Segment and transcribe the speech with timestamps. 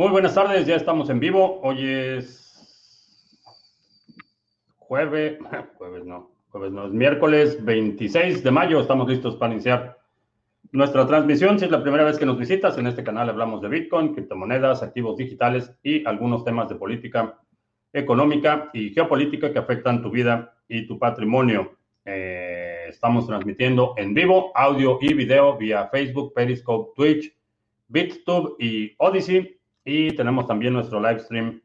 [0.00, 1.60] Muy buenas tardes, ya estamos en vivo.
[1.62, 2.56] Hoy es
[4.78, 5.38] jueves,
[5.76, 8.80] jueves no, jueves no, es miércoles 26 de mayo.
[8.80, 9.98] Estamos listos para iniciar
[10.72, 11.58] nuestra transmisión.
[11.58, 14.82] Si es la primera vez que nos visitas, en este canal hablamos de Bitcoin, criptomonedas,
[14.82, 17.38] activos digitales y algunos temas de política
[17.92, 21.76] económica y geopolítica que afectan tu vida y tu patrimonio.
[22.06, 27.36] Eh, estamos transmitiendo en vivo, audio y video vía Facebook, Periscope, Twitch,
[27.88, 29.59] BitTube y Odyssey.
[29.84, 31.62] Y tenemos también nuestro live stream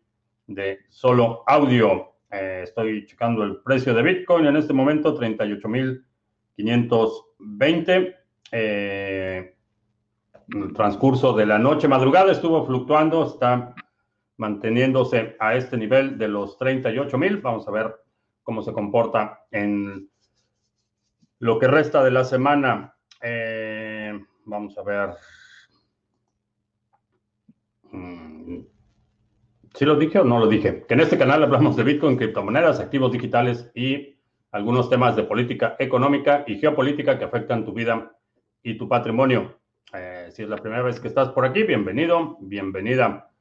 [0.48, 2.14] de solo audio.
[2.32, 8.16] Eh, estoy checando el precio de Bitcoin en este momento, 38.520.
[8.52, 9.56] Eh,
[10.50, 13.74] el transcurso de la noche madrugada estuvo fluctuando, está
[14.38, 17.42] manteniéndose a este nivel de los 38.000.
[17.42, 17.96] Vamos a ver
[18.44, 20.10] cómo se comporta en
[21.40, 22.96] lo que resta de la semana.
[23.22, 25.10] Eh, vamos a ver
[29.76, 30.86] ¿Sí lo dije o no lo dije?
[30.88, 34.16] Que en este canal hablamos de Bitcoin, criptomonedas, activos digitales y
[34.52, 38.16] algunos temas de política económica y geopolítica que afectan tu vida
[38.64, 39.60] y tu patrimonio.
[39.94, 43.32] Eh, si es la primera vez que estás por aquí, bienvenido, bienvenida.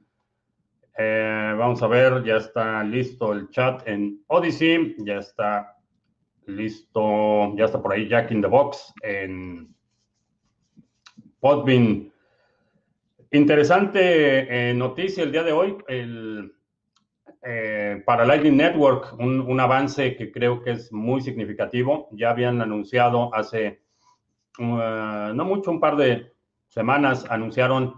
[0.98, 5.76] Eh, vamos a ver, ya está listo el chat en Odyssey, ya está
[6.46, 9.74] listo, ya está por ahí Jack in the Box en
[11.38, 12.12] Podbean.
[13.34, 15.76] Interesante eh, noticia el día de hoy.
[15.88, 16.54] El,
[17.42, 22.08] eh, para Lightning Network, un, avance que creo que es muy significativo.
[22.12, 23.82] Ya habían anunciado hace
[24.60, 26.32] uh, no mucho, un par de
[26.68, 27.94] semanas, anunciaron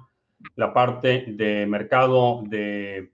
[0.54, 3.12] la parte de mercado de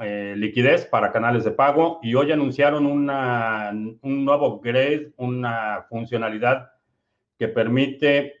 [0.00, 6.70] eh, liquidez para canales de pago y hoy anunciaron una, un nuevo upgrade, una funcionalidad
[7.38, 8.38] que permite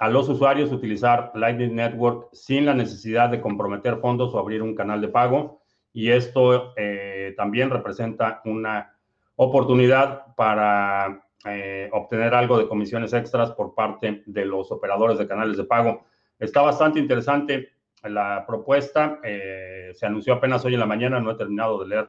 [0.00, 4.74] a los usuarios utilizar Lightning Network sin la necesidad de comprometer fondos o abrir un
[4.74, 5.60] canal de pago.
[5.92, 8.96] Y esto eh, también representa una
[9.36, 15.58] oportunidad para eh, obtener algo de comisiones extras por parte de los operadores de canales
[15.58, 16.06] de pago.
[16.38, 17.68] Está bastante interesante
[18.02, 19.20] la propuesta.
[19.22, 22.08] Eh, se anunció apenas hoy en la mañana, no he terminado de leer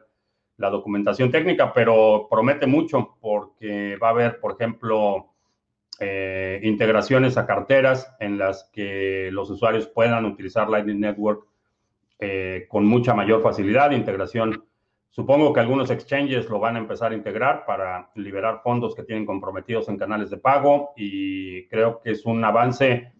[0.55, 5.30] la documentación técnica, pero promete mucho porque va a haber, por ejemplo,
[6.03, 11.45] eh, integraciones a carteras en las que los usuarios puedan utilizar Lightning Network
[12.17, 13.91] eh, con mucha mayor facilidad.
[13.91, 14.65] Integración,
[15.11, 19.27] supongo que algunos exchanges lo van a empezar a integrar para liberar fondos que tienen
[19.27, 23.13] comprometidos en canales de pago y creo que es un avance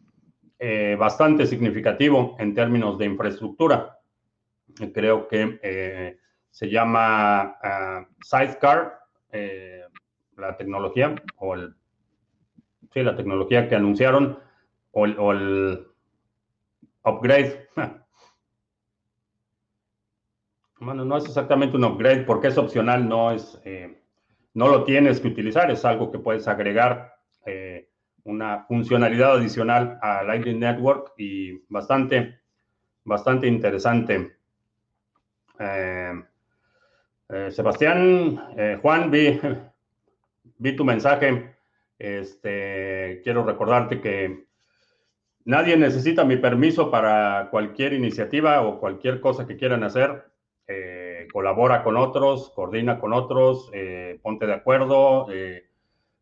[0.57, 3.99] eh, bastante significativo en términos de infraestructura.
[4.91, 6.17] Creo que
[6.49, 9.01] se llama ah, Sidecar,
[10.35, 11.75] la tecnología o el
[12.93, 14.39] sí, la tecnología que anunciaron
[14.91, 15.87] o el,
[17.03, 17.67] upgrade.
[20.83, 24.01] Bueno, no es exactamente un upgrade porque es opcional, no es, eh,
[24.55, 27.87] no lo tienes que utilizar, es algo que puedes agregar eh,
[28.23, 32.39] una funcionalidad adicional a Lightning Network y bastante,
[33.03, 34.37] bastante interesante.
[35.59, 36.13] Eh,
[37.51, 39.39] Sebastián, Juan, vi,
[40.57, 41.60] vi tu mensaje.
[42.03, 44.45] Este, quiero recordarte que
[45.45, 50.25] nadie necesita mi permiso para cualquier iniciativa o cualquier cosa que quieran hacer.
[50.67, 55.67] Eh, colabora con otros, coordina con otros, eh, ponte de acuerdo, eh,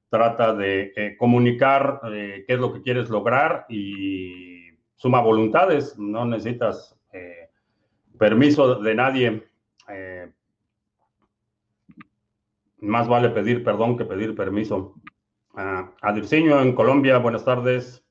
[0.09, 5.97] trata de comunicar qué es lo que quieres lograr y suma voluntades.
[5.97, 6.99] No necesitas
[8.17, 9.43] permiso de nadie.
[12.79, 14.95] más vale pedir perdón que pedir permiso.
[15.59, 15.91] Uh,
[16.31, 18.01] en Colombia, buenas tardes.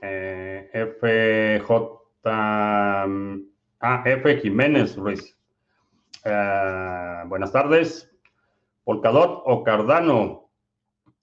[0.00, 2.00] Eh, FJ.
[2.24, 4.38] Ah, F.
[4.38, 5.38] Jiménez Ruiz.
[6.24, 8.10] Eh, buenas tardes.
[8.84, 10.50] Polkadot o Cardano.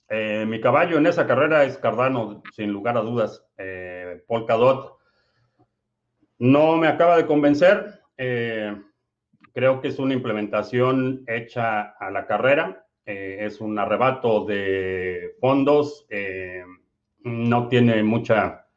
[0.07, 3.43] Eh, mi caballo en esa carrera es Cardano, sin lugar a dudas.
[4.27, 4.99] Polkadot
[6.37, 8.03] no me acaba de convencer.
[8.15, 12.85] creo que es una implementación hecha a la carrera.
[13.05, 16.63] Eh, es un arrebato de fondos, eh,
[17.23, 18.67] no tiene mucha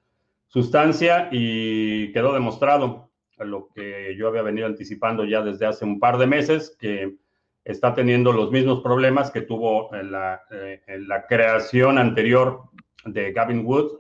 [0.47, 6.17] sustancia y quedó demostrado lo que yo había venido anticipando ya desde hace un par
[6.17, 7.17] de meses, que
[7.65, 10.81] está teniendo los mismos problemas que tuvo la, eh,
[11.29, 12.63] creación anterior
[13.05, 13.99] de Gavin Wood.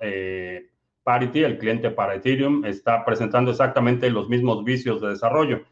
[1.02, 5.64] Parity, el cliente para Ethereum, está presentando exactamente los mismos vicios de desarrollo.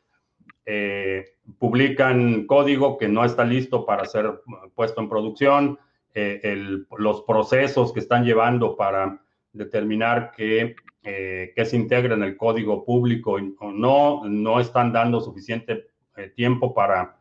[0.65, 1.25] Eh,
[1.59, 4.41] publican código que no está listo para ser
[4.75, 5.79] puesto en producción,
[6.15, 6.67] eh,
[6.99, 9.21] los procesos que están llevando para
[9.53, 15.87] determinar que, que se integra en el código público o no, no están dando suficiente
[16.37, 17.17] tiempo para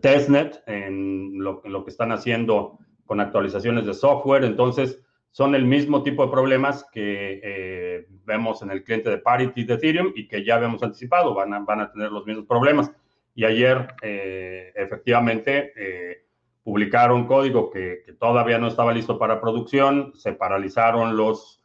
[0.00, 4.44] testnet en lo, en lo que están haciendo con actualizaciones de software.
[4.44, 5.00] Entonces,
[5.36, 9.74] son el mismo tipo de problemas que eh, vemos en el cliente de Parity de
[9.74, 12.90] Ethereum y que ya habíamos anticipado, van a, van a tener los mismos problemas.
[13.34, 16.24] Y ayer, eh, efectivamente, eh,
[16.62, 21.60] publicaron código que, que, todavía no estaba listo para producción, se paralizaron los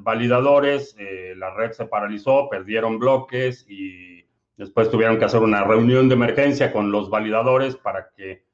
[0.00, 0.96] validadores,
[1.36, 4.24] la red se paralizó, perdieron bloques y
[4.56, 8.44] después tuvieron que hacer una reunión de emergencia con los validadores para que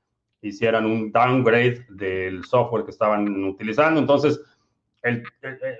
[0.42, 4.00] hicieran un downgrade del software que estaban utilizando.
[4.00, 4.40] Entonces,
[5.06, 5.22] el,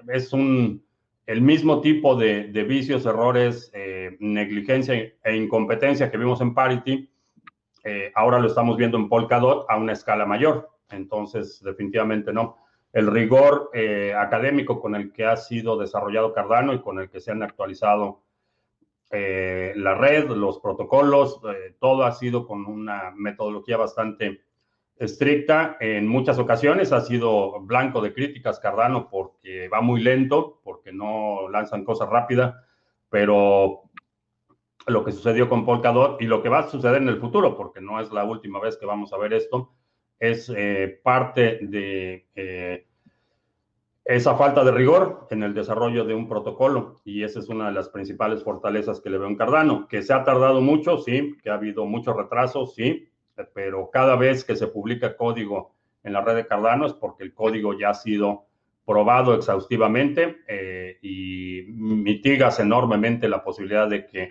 [0.09, 0.85] es un,
[1.27, 7.11] el mismo tipo de, vicios, errores, eh, negligencia e incompetencia que vimos en Parity,
[7.85, 10.71] eh, ahora lo estamos viendo en Polkadot a una escala mayor.
[10.91, 12.59] Entonces, definitivamente no.
[12.93, 17.21] El rigor eh, académico con el que ha sido desarrollado Cardano y con el que
[17.21, 18.23] se han actualizado
[19.09, 21.41] la red, los protocolos,
[21.79, 24.43] todo ha sido con una metodología bastante
[24.99, 25.77] estricta.
[25.81, 31.49] En muchas ocasiones ha sido blanco de críticas Cardano porque va muy lento, porque no
[31.49, 32.55] lanzan cosas rápidas,
[33.09, 33.83] pero
[34.87, 37.81] lo que sucedió con Polkadot y lo que va a suceder en el futuro, porque
[37.81, 39.73] no es la última vez que vamos a ver esto,
[40.19, 42.87] es eh, parte de eh,
[44.05, 47.73] esa falta de rigor en el desarrollo de un protocolo y esa es una de
[47.73, 51.51] las principales fortalezas que le veo en Cardano, que se ha tardado mucho, sí, que
[51.51, 53.09] ha habido muchos retrasos, sí,
[53.45, 57.35] pero cada vez que se publica código en la red de Cardano es porque el
[57.35, 58.47] código ya ha sido
[58.87, 64.29] probado exhaustivamente eh, y mitigas enormemente la posibilidad de que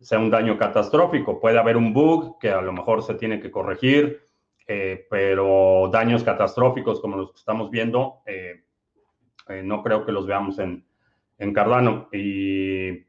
[0.00, 1.38] sea un daño catastrófico.
[1.38, 4.22] Puede haber un bug que a lo mejor se tiene que corregir,
[4.66, 8.64] eh, pero daños catastróficos como los que estamos viendo, eh,
[9.62, 10.86] no creo que los veamos en,
[11.36, 12.08] en Cardano.
[12.12, 13.04] Y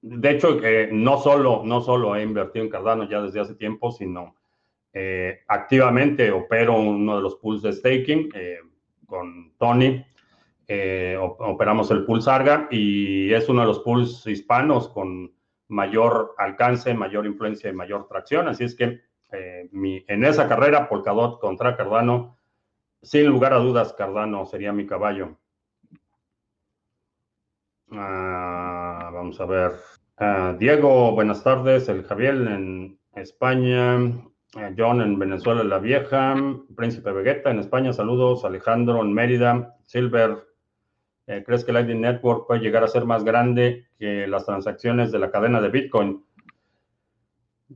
[0.00, 0.58] de hecho,
[0.92, 4.37] no, solo, no solo he invertido en Cardano ya desde hace tiempo, sino
[4.92, 8.58] eh, activamente opero uno de los pools de staking eh,
[9.06, 10.04] con Tony.
[10.66, 15.32] Eh, operamos el pool Sarga y es uno de los pools hispanos con
[15.68, 18.48] mayor alcance, mayor influencia y mayor tracción.
[18.48, 19.00] Así es que
[19.30, 22.38] en esa carrera, Polkadot contra Cardano,
[23.02, 25.38] sin lugar a dudas, Cardano sería mi caballo.
[27.92, 29.72] Ah, vamos a ver.
[30.16, 31.88] Ah, Diego, buenas tardes.
[31.88, 34.27] El Javier en España.
[34.56, 36.34] Eh, John en Venezuela la Vieja,
[36.74, 40.38] Príncipe Vegeta en España, saludos, Alejandro en Mérida, Silver,
[41.26, 45.18] eh, ¿crees que Lightning Network puede llegar a ser más grande que las transacciones de
[45.18, 46.24] la cadena de Bitcoin?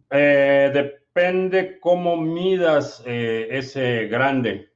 [0.08, 4.70] Eh, depende cómo midas ese grande.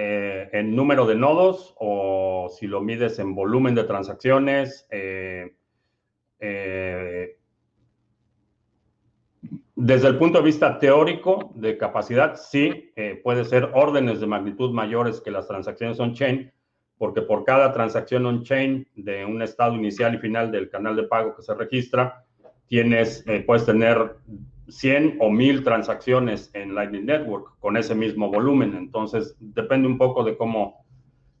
[0.00, 4.86] en número de nodos o si lo mides en volumen de transacciones.
[6.40, 7.37] Eh,
[9.80, 14.72] desde el punto de vista teórico de capacidad, sí, eh, puede ser órdenes de magnitud
[14.72, 16.50] mayores que las transacciones on-chain,
[16.96, 21.36] porque por cada transacción on-chain de un estado inicial y final del canal de pago
[21.36, 22.24] que se registra,
[22.66, 24.16] tienes, eh, puedes tener
[24.66, 28.74] 100 o 1000 transacciones en Lightning Network con ese mismo volumen.
[28.74, 30.84] Entonces, depende un poco de cómo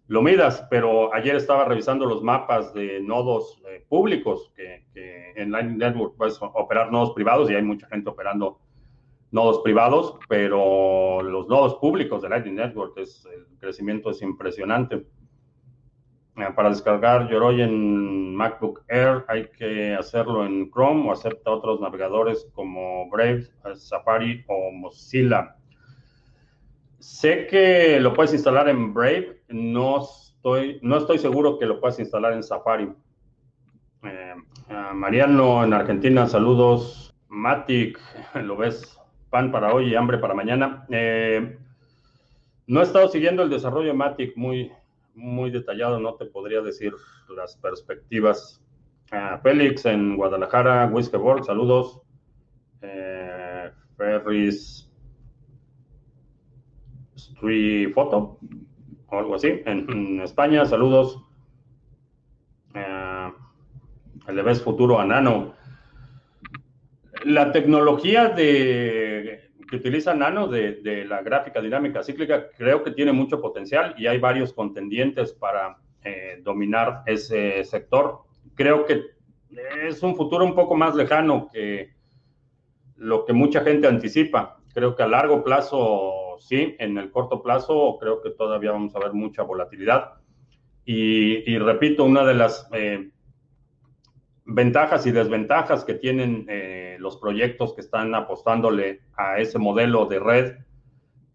[0.08, 4.86] lo midas, pero ayer estaba revisando los mapas de nodos eh, públicos que,
[5.36, 8.58] en Lightning Network puedes operar nodos privados y hay mucha gente operando
[9.30, 15.06] nodos privados, pero los nodos públicos de Lightning Network es el crecimiento es impresionante.
[16.36, 21.80] Eh, para descargar Yoroi en MacBook Air hay que hacerlo en Chrome o acepta otros
[21.80, 25.57] navegadores como Brave, Safari o Mozilla.
[26.98, 31.98] Sé que lo puedes instalar en Brave, no estoy, no estoy seguro que lo puedas
[32.00, 32.92] instalar en Safari.
[34.02, 34.34] Eh,
[34.94, 37.14] Mariano en Argentina, saludos.
[37.28, 38.00] Matic,
[38.42, 38.98] lo ves,
[39.30, 40.86] pan para hoy y hambre para mañana.
[40.90, 41.56] Eh,
[42.66, 44.72] no he estado siguiendo el desarrollo de Matic muy,
[45.14, 46.92] muy detallado, no te podría decir
[47.34, 48.62] las perspectivas.
[49.42, 52.00] Félix en Guadalajara, Whiskeyboard, saludos.
[52.82, 54.87] Eh, Ferris
[57.38, 58.38] Street Photo
[59.10, 60.66] o algo así, en, España.
[60.66, 61.22] Saludos.
[62.74, 63.32] Eh,
[64.28, 65.54] el ves futuro a Nano.
[67.24, 73.40] La tecnología de, que utiliza Nano de, la gráfica dinámica cíclica creo que tiene mucho
[73.40, 78.20] potencial y hay varios contendientes para eh, dominar ese sector.
[78.54, 79.02] Creo que
[79.86, 81.94] es un futuro un poco más lejano que
[82.96, 84.60] lo que mucha gente anticipa.
[84.74, 89.00] Creo que a largo plazo sí, en el corto plazo creo que todavía vamos a
[89.00, 90.14] ver mucha volatilidad.
[90.84, 93.10] Y, repito, una de las eh,
[94.46, 100.18] ventajas y desventajas que tienen eh, los proyectos que están apostándole a ese modelo de
[100.18, 100.56] red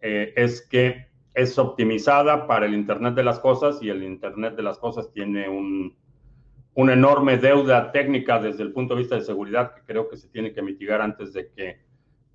[0.01, 4.77] es que es optimizada para el Internet de las Cosas y el Internet de las
[4.77, 5.95] Cosas tiene un,
[6.75, 10.27] una enorme deuda técnica desde el punto de vista de seguridad que creo que se
[10.29, 11.81] tiene que mitigar antes de que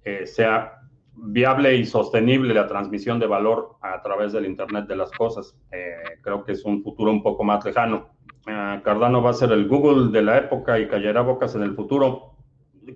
[0.05, 0.81] eh, sea
[1.21, 5.57] viable y sostenible la transmisión de valor a través del Internet de las Cosas.
[5.73, 8.11] Eh, creo que es un futuro un poco más lejano.
[8.47, 11.75] Eh, Cardano va a ser el Google de la época y callará bocas en el
[11.75, 12.37] futuro.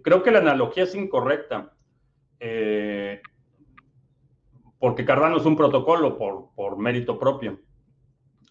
[0.03, 1.73] Creo que la analogía es incorrecta
[4.83, 7.61] porque Cardano es un protocolo por, mérito propio.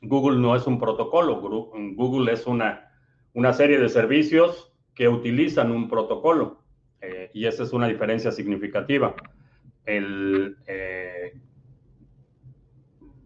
[0.02, 2.90] Google no es un protocolo, Google es una,
[3.34, 6.64] una serie de servicios que utilizan un protocolo
[7.02, 9.14] eh, y esa es una diferencia significativa.
[9.86, 11.34] El, eh,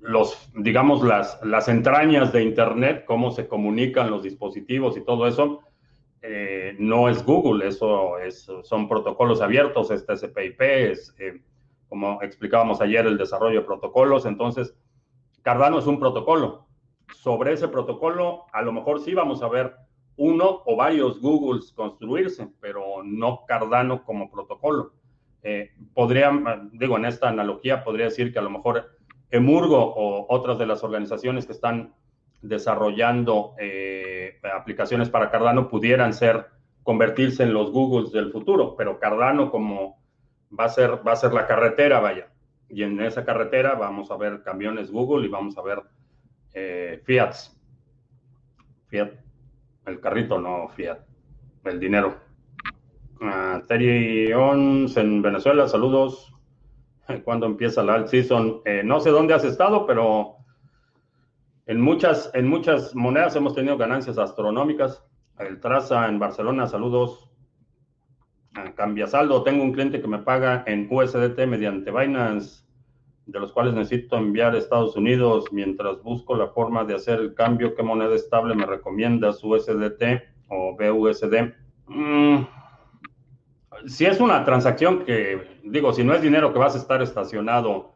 [0.01, 5.61] los, digamos, las, las entrañas de Internet, cómo se comunican los dispositivos y todo eso,
[6.21, 11.15] eh, no es Google, eso es, son protocolos abiertos, este SPIP, es
[11.87, 14.25] como explicábamos ayer, el desarrollo de protocolos.
[14.25, 14.75] Entonces,
[15.41, 16.67] Cardano es un protocolo.
[17.13, 19.75] Sobre ese protocolo, a lo mejor sí vamos a ver
[20.17, 24.93] uno o varios Googles construirse, pero no Cardano como protocolo.
[25.47, 26.31] Eh, podría,
[26.71, 28.97] digo, en esta analogía podría decir que a lo mejor
[29.29, 31.93] Emurgo o otras de las organizaciones que están
[32.41, 36.47] desarrollando eh, aplicaciones para Cardano pudieran ser,
[36.81, 40.01] convertirse en los Googles del futuro, pero Cardano como
[40.57, 42.27] va a ser, va a ser la carretera, vaya.
[42.67, 45.83] Y en esa carretera vamos a ver camiones Google y vamos a ver
[46.55, 47.03] eh.
[47.05, 47.35] Fiat,
[49.85, 50.97] el carrito, no Fiat,
[51.65, 52.24] el dinero.
[53.21, 56.33] Uh, Terry Ons en Venezuela, saludos.
[57.23, 58.61] ¿Cuándo empieza la alt season?
[58.65, 60.37] Eh, no sé dónde has estado, pero
[61.67, 65.03] en muchas, en muchas monedas hemos tenido ganancias astronómicas.
[65.39, 67.29] El Traza en Barcelona, saludos.
[68.75, 69.43] Cambia saldo.
[69.43, 72.65] Tengo un cliente que me paga en USDT mediante Binance,
[73.25, 77.33] de los cuales necesito enviar a Estados Unidos mientras busco la forma de hacer el
[77.33, 77.75] cambio.
[77.75, 79.43] ¿Qué moneda estable me recomiendas?
[79.43, 81.53] ¿USDT o BUSD?
[81.87, 82.45] Mm,
[83.87, 87.93] si es una transacción que, digo, si no es dinero que vas a estar estacionado,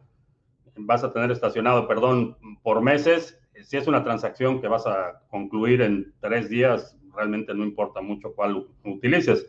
[0.76, 5.82] vas a tener estacionado, perdón, por meses, si es una transacción que vas a concluir
[5.82, 9.48] en tres días, realmente no importa mucho cuál utilices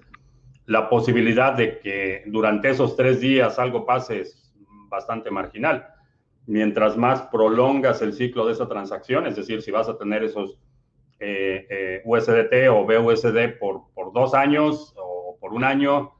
[0.67, 4.53] la posibilidad de que durante esos tres días algo pase es
[4.89, 5.87] bastante marginal.
[6.47, 10.59] Mientras más prolongas el ciclo de esa transacción, es decir, si vas a tener esos
[11.19, 16.13] eh, eh, USDT o BUSD por, por, dos años o por un año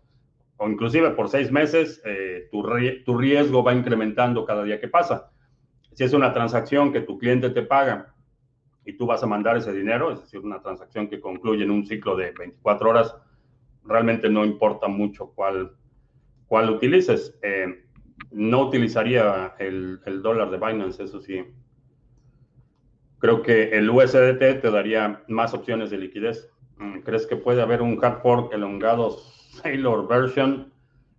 [0.63, 2.63] o inclusive por seis meses, eh, tu,
[3.17, 5.31] riesgo va incrementando cada día que pasa.
[5.95, 8.15] Si es una transacción que tu cliente te paga
[8.85, 11.87] y tú vas a mandar ese dinero, es decir, una transacción que concluye en un
[11.87, 13.17] ciclo de 24 horas,
[13.87, 15.73] realmente no importa mucho cuál,
[16.47, 17.39] cuál utilices.
[17.41, 17.87] Eh,
[18.31, 21.43] no utilizaría el, el, dólar de Binance, eso sí.
[23.19, 26.51] Creo que el USDT te daría más opciones de liquidez.
[26.77, 29.17] Mm, ¿Crees que puede haber un hard fork elongado
[29.51, 30.73] Sailor version?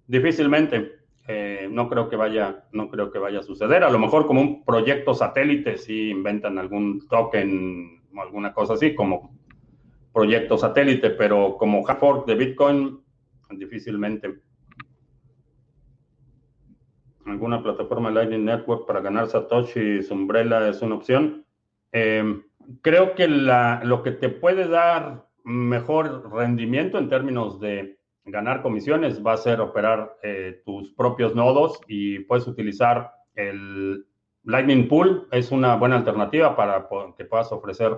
[0.07, 0.99] Difícilmente.
[1.27, 3.83] Eh, no creo que vaya, no creo que vaya a suceder.
[3.83, 8.95] A lo mejor como un proyecto satélite si inventan algún token o alguna cosa así,
[8.95, 9.37] como
[10.13, 12.99] proyecto satélite, pero como hard fork de Bitcoin,
[13.51, 14.41] difícilmente.
[17.25, 21.45] ¿Alguna plataforma Lightning Network para ganar Satoshi Umbrella es una opción?
[21.91, 22.43] Em,
[22.81, 29.33] creo que lo que te puede dar mejor rendimiento en términos de ganar comisiones va
[29.33, 34.05] a ser operar eh, tus propios nodos y puedes utilizar el
[34.43, 35.27] Lightning Pool.
[35.31, 36.87] Es una buena alternativa para
[37.17, 37.97] que puedas ofrecer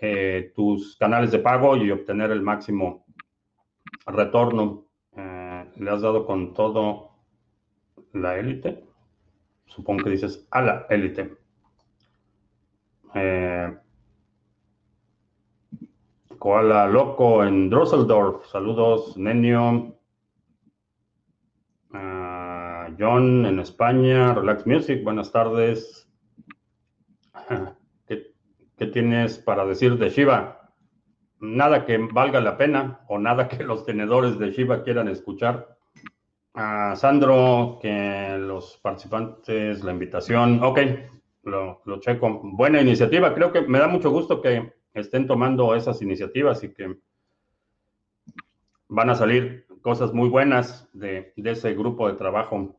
[0.00, 3.04] eh, tus canales de pago y obtener el máximo
[4.06, 4.86] retorno.
[5.16, 7.12] Eh, le has dado con todo
[8.12, 8.84] la élite.
[9.66, 11.36] Supongo que dices a la élite.
[13.14, 13.76] Eh,
[16.42, 18.46] Koala Loco en Drosseldorf.
[18.46, 19.94] Saludos, Nenio.
[21.92, 24.34] Ah, John en España.
[24.34, 25.04] Relax Music.
[25.04, 26.10] Buenas tardes.
[28.08, 30.72] ¿Qué tienes para decir de Shiva?
[31.38, 35.78] Nada que valga la pena o nada que los tenedores de Shiva quieran escuchar.
[36.96, 40.80] Sandro, que los participantes, la invitación, ok,
[41.44, 42.40] lo, lo checo.
[42.42, 46.96] Buena iniciativa, creo que me da mucho gusto que estén tomando esas iniciativas y que
[48.88, 52.78] van a salir cosas muy buenas de, ese grupo de trabajo.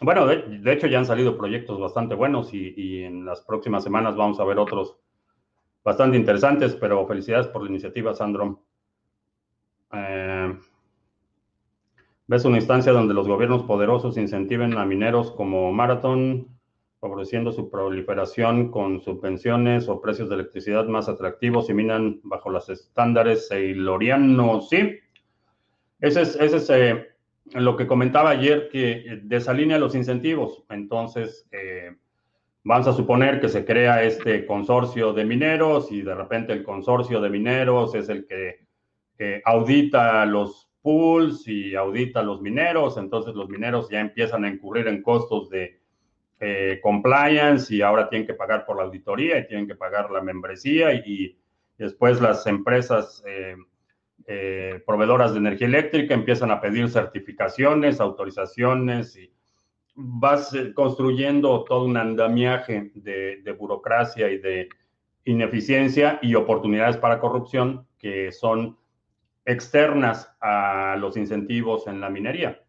[0.00, 4.38] bueno, de, hecho ya han salido proyectos bastante buenos y, en las próximas semanas vamos
[4.38, 4.96] a ver otros
[5.82, 8.62] bastante interesantes, pero felicidades por la iniciativa, Sandro.
[9.92, 10.58] Eh,
[12.26, 16.53] ¿Ves una instancia donde los gobiernos poderosos incentiven a mineros como Marathon,
[17.04, 22.70] favoreciendo su proliferación con subvenciones o precios de electricidad más atractivos y minan bajo los
[22.70, 24.70] estándares seilorianos?
[24.70, 25.00] Sí,
[26.00, 27.08] ese es, eh,
[27.52, 30.64] lo que comentaba ayer, que desalinea los incentivos.
[30.70, 31.94] Entonces, eh,
[32.62, 37.20] vamos a suponer que se crea este consorcio de mineros y de repente el consorcio
[37.20, 42.96] de mineros es el que audita los pools y audita los mineros.
[42.96, 45.83] Entonces, los mineros ya empiezan a incurrir en costos de
[46.44, 50.20] eh, compliance y ahora tienen que pagar por la auditoría y tienen que pagar la
[50.20, 51.38] membresía y,
[51.78, 53.22] después las empresas...
[53.26, 53.56] Eh,
[54.26, 59.30] eh, proveedoras de energía eléctrica empiezan a pedir certificaciones, autorizaciones y
[59.94, 64.70] vas eh, construyendo todo un andamiaje de, burocracia y de
[65.26, 68.78] ineficiencia y oportunidades para corrupción que son
[69.44, 72.63] externas a los incentivos en la minería.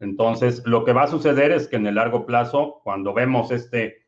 [0.00, 4.06] Entonces, lo que va a suceder es que en el largo plazo, cuando vemos este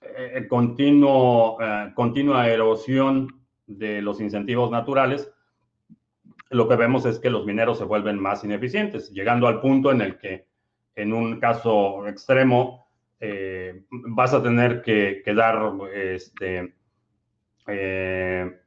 [0.00, 1.58] eh, continuo,
[1.94, 5.30] continua erosión de los incentivos naturales,
[6.50, 10.00] lo que vemos es que los mineros se vuelven más ineficientes, llegando al punto en
[10.00, 10.46] el que
[10.94, 12.88] en un caso extremo
[13.20, 16.74] eh, vas a tener que, dar, este,
[17.66, 18.60] eh,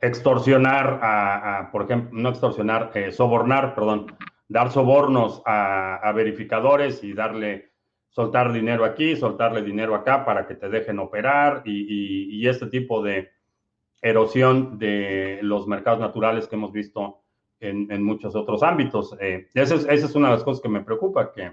[0.00, 4.06] extorsionar, a, por ejemplo, no extorsionar, eh, sobornar, perdón,
[4.48, 7.72] dar sobornos a, verificadores y darle,
[8.08, 13.34] soltar dinero aquí, soltarle dinero acá para que te dejen operar y este tipo de,
[14.04, 17.22] erosión de los mercados naturales que hemos visto
[17.58, 19.16] en, muchos otros ámbitos.
[19.18, 21.52] Eh, esa, es, una de las cosas que me preocupa, que,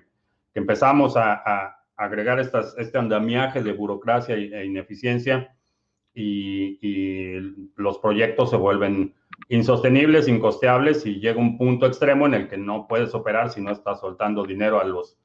[0.54, 5.56] empezamos a, agregar estas, este andamiaje de burocracia e ineficiencia
[6.14, 7.40] y,
[7.76, 9.16] los proyectos se vuelven
[9.50, 13.72] insostenibles, incosteables y llega un punto extremo en el que no puedes operar si no
[13.72, 15.18] estás soltando dinero a los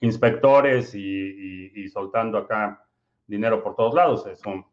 [0.00, 2.84] inspectores y, y soltando acá
[3.26, 4.26] dinero por todos lados.
[4.26, 4.66] Eso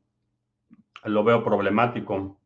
[1.03, 2.37] lo veo problemático.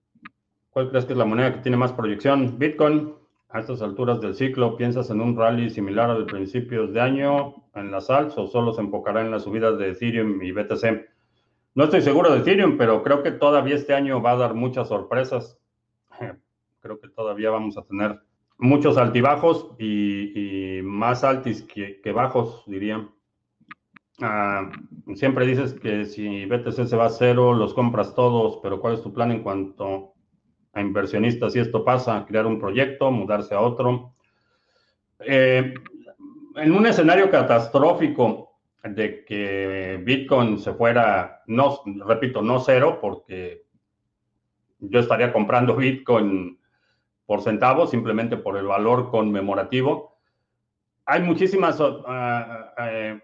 [0.71, 2.57] ¿Cuál crees que es la moneda que tiene más proyección?
[2.57, 3.13] Bitcoin.
[3.51, 7.55] A estas alturas del ciclo, ¿piensas en un rally similar al de principios de año
[7.73, 11.09] en las alts o solo se enfocará en las subidas de Ethereum y BTC?
[11.75, 14.87] No estoy seguro de Ethereum, pero creo que todavía este año va a dar muchas
[14.87, 15.57] sorpresas.
[16.81, 18.19] Creo que todavía vamos a tener
[18.57, 23.07] muchos altibajos y, más altis que, bajos, diría.
[24.21, 24.69] Ah,
[25.15, 29.01] siempre dices que si BTC se va a cero, los compras todos, pero ¿cuál es
[29.01, 30.13] tu plan en cuanto
[30.73, 31.53] a inversionistas?
[31.53, 34.13] Si esto pasa, crear un proyecto, mudarse a otro.
[35.19, 35.73] Eh,
[36.55, 38.48] en un escenario catastrófico
[38.83, 43.65] de que Bitcoin se fuera, no, repito, no cero, porque
[44.79, 46.59] yo estaría comprando Bitcoin
[47.25, 50.17] por centavos, simplemente por el valor conmemorativo.
[51.05, 51.77] Hay muchísimas...
[51.79, 53.19] Ah, eh,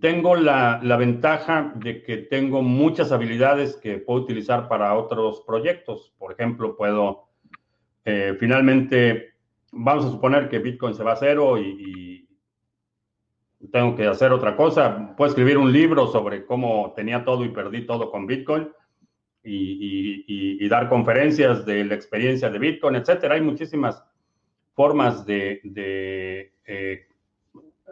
[0.00, 6.12] tengo la, ventaja de que tengo muchas habilidades que puedo utilizar para otros proyectos.
[6.18, 7.28] Por ejemplo, puedo
[8.04, 9.34] eh, finalmente,
[9.70, 12.28] vamos a suponer que Bitcoin se va a cero y,
[13.70, 15.14] tengo que hacer otra cosa.
[15.16, 18.68] Puedo escribir un libro sobre cómo tenía todo y perdí todo con Bitcoin
[19.44, 23.34] y, dar conferencias de la experiencia de Bitcoin, etcétera.
[23.34, 24.02] Hay muchísimas
[24.72, 25.60] formas de,
[26.64, 27.06] eh,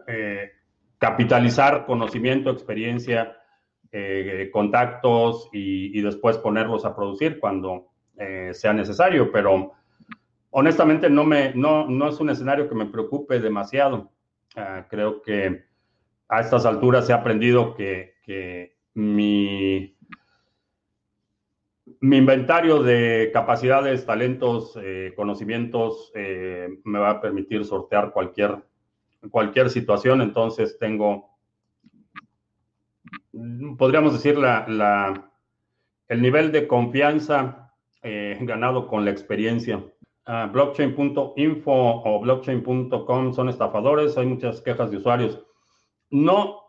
[0.07, 0.51] eh,
[0.99, 3.37] capitalizar conocimiento, experiencia,
[3.93, 7.89] eh, contactos y, después ponerlos a producir cuando
[8.53, 9.31] sea necesario.
[9.33, 9.73] Pero
[10.51, 14.11] honestamente no, me, no, no es un escenario que me preocupe demasiado.
[14.57, 15.65] Ah, creo que
[16.29, 19.97] a estas alturas he aprendido que, mi,
[22.01, 28.63] inventario de capacidades, talentos, eh, conocimientos me va a permitir sortear cualquier
[29.29, 31.37] cualquier situación, entonces tengo,
[33.77, 35.31] podríamos decir, la,
[36.09, 39.85] el nivel de confianza eh, ganado con la experiencia.
[40.27, 45.43] Ah, blockchain.info o blockchain.com son estafadores, hay muchas quejas de usuarios.
[46.11, 46.61] No,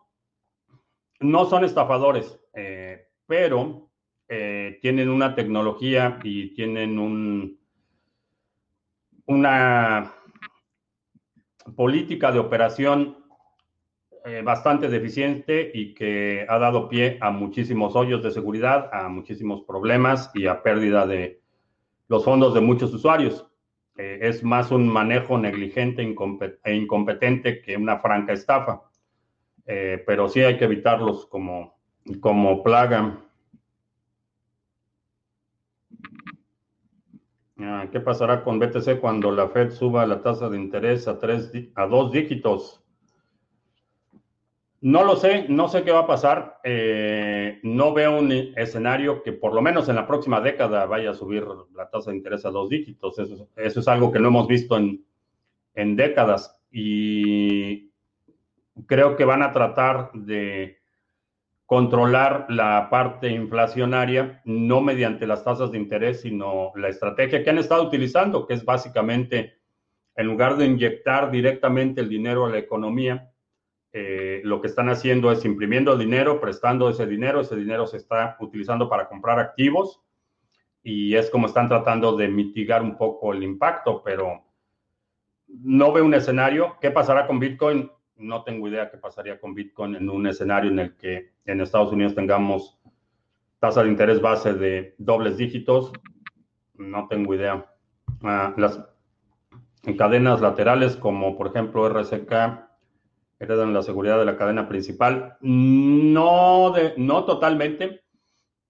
[1.20, 3.90] no son estafadores, eh, pero
[4.28, 7.60] eh, tienen una tecnología y tienen un,
[9.26, 10.14] una
[11.76, 13.18] política de operación
[14.24, 19.62] eh, bastante deficiente y que ha dado pie a muchísimos hoyos de seguridad, a muchísimos
[19.62, 21.41] problemas y a pérdida de
[22.08, 23.46] los fondos de muchos usuarios.
[23.96, 26.02] eh, es más un manejo negligente
[26.64, 28.82] e incompetente que una franca estafa.
[29.66, 31.78] Eh, pero sí hay que evitarlos como,
[32.20, 33.18] como plaga.
[37.58, 41.50] Ah, ¿Qué pasará con BTC cuando la Fed suba la tasa de interés a, tres,
[41.74, 42.81] a dos dígitos?
[44.82, 46.58] No lo sé, no sé qué va a pasar.
[46.64, 51.14] Eh, no veo un escenario que por lo menos en la próxima década vaya a
[51.14, 53.16] subir la tasa de interés a dos dígitos.
[53.18, 55.04] Eso, es algo que no hemos visto en,
[55.74, 57.92] en décadas y
[58.86, 60.78] creo que van a tratar de
[61.64, 67.58] controlar la parte inflacionaria, no mediante las tasas de interés, sino la estrategia que han
[67.58, 69.60] estado utilizando, que es básicamente,
[70.16, 73.31] en lugar de inyectar directamente el dinero a la economía,
[73.94, 78.36] eh, lo que están haciendo es imprimiendo dinero, prestando ese dinero, ese dinero se está
[78.40, 80.00] utilizando para comprar activos
[80.82, 84.44] y es como están tratando de mitigar un poco el impacto, pero
[85.46, 86.76] no veo un escenario.
[86.80, 87.90] ¿Qué pasará con Bitcoin?
[88.16, 91.92] No tengo idea qué pasaría con Bitcoin en un escenario en el que en Estados
[91.92, 92.80] Unidos tengamos
[93.58, 95.92] tasa de interés base de dobles dígitos.
[96.74, 97.66] No tengo idea.
[98.22, 98.82] Ah, las
[99.98, 102.71] cadenas laterales como por ejemplo RSK
[103.42, 105.36] heredan la seguridad de la cadena principal.
[105.40, 108.02] No, no totalmente.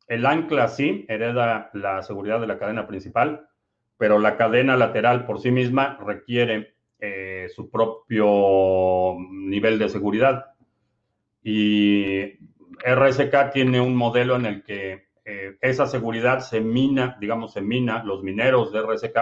[0.06, 3.48] El ancla sí hereda la seguridad de la cadena principal,
[3.98, 10.46] pero la cadena lateral por sí misma requiere eh, su propio nivel de seguridad.
[11.42, 12.38] Y
[12.82, 18.02] RSK tiene un modelo en el que eh, esa seguridad se mina, digamos, se mina,
[18.04, 19.18] los mineros de RSK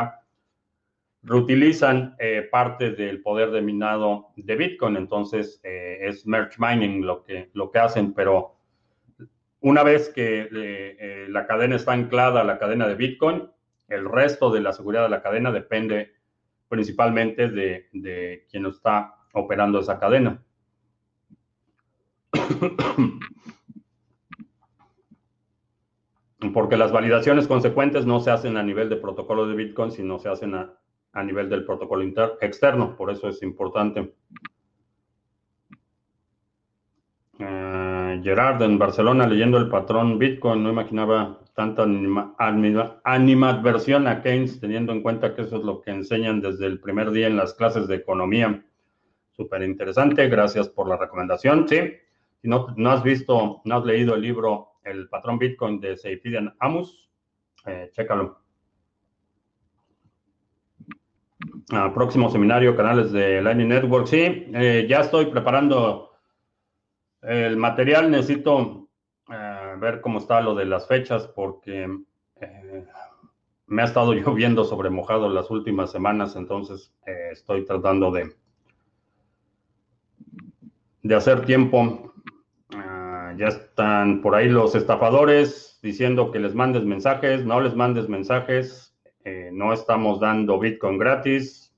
[1.23, 7.23] reutilizan eh, parte del poder de minado de Bitcoin, entonces eh, es merge mining lo
[7.23, 8.57] que, lo que hacen, pero
[9.61, 13.51] una vez que eh, la cadena está anclada a la cadena de Bitcoin,
[13.89, 16.15] el resto de la seguridad de la cadena depende
[16.69, 20.43] principalmente de, de quien está operando esa cadena.
[26.55, 30.31] Porque las validaciones consecuentes no se hacen a nivel de protocolo de Bitcoin, sino se
[30.31, 30.81] hacen a,
[31.13, 32.05] a nivel del protocolo
[32.41, 34.13] externo, por eso es importante.
[37.39, 41.85] Uh, Gerard en Barcelona leyendo el patrón Bitcoin, no imaginaba tanta
[43.05, 47.11] animadversión a Keynes, teniendo en cuenta que eso es lo que enseñan desde el primer
[47.11, 48.65] día en las clases de economía.
[49.33, 51.67] Súper interesante, gracias por la recomendación.
[51.67, 51.79] Sí,
[52.41, 56.55] si no, no has visto, no has leído el libro El patrón Bitcoin de Seifidian
[56.59, 57.11] Amus,
[57.67, 58.41] eh, chécalo
[61.95, 64.07] próximo seminario, canales de Lightning Network.
[64.07, 64.19] Sí,
[64.55, 66.11] eh, ya estoy preparando
[67.23, 68.11] el material.
[68.11, 68.89] Necesito
[69.31, 71.89] eh, ver cómo está lo de las fechas porque
[72.41, 72.85] eh,
[73.67, 78.35] me ha estado lloviendo sobre mojado las últimas semanas, entonces estoy tratando de,
[81.03, 82.13] de hacer tiempo.
[82.75, 88.09] Ah, ya están por ahí los estafadores diciendo que les mandes mensajes, no les mandes
[88.09, 88.90] mensajes
[89.25, 91.75] eh, no estamos dando Bitcoin gratis.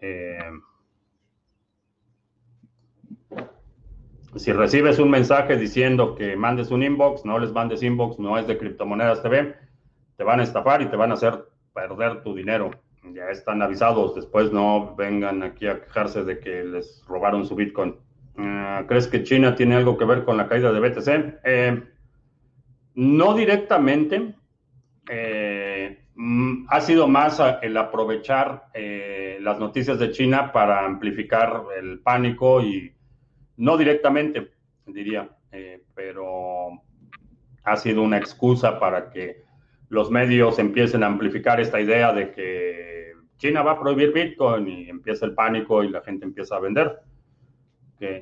[0.00, 0.38] Eh,
[4.36, 8.46] si recibes un mensaje diciendo que mandes un inbox, no les mandes inbox, no es
[8.46, 9.54] de criptomonedas TV,
[10.16, 12.70] te van a estafar y te van a hacer perder tu dinero.
[13.12, 17.96] Ya están avisados, después no vengan aquí a quejarse de que les robaron su Bitcoin.
[18.36, 21.40] Ah, ¿Crees que China tiene algo que ver con la caída de BTC?
[21.44, 21.82] Eh,
[22.94, 24.34] no directamente.
[26.16, 32.62] Mm, ha sido más el aprovechar eh, las noticias de China para amplificar el pánico
[32.62, 32.92] y
[33.56, 34.52] no directamente,
[34.86, 36.68] diría, eh, pero
[37.64, 39.42] ha sido una excusa para que
[39.88, 44.88] los medios empiecen a amplificar esta idea de que China va a prohibir Bitcoin y
[44.88, 47.00] empieza el pánico y la gente empieza a vender.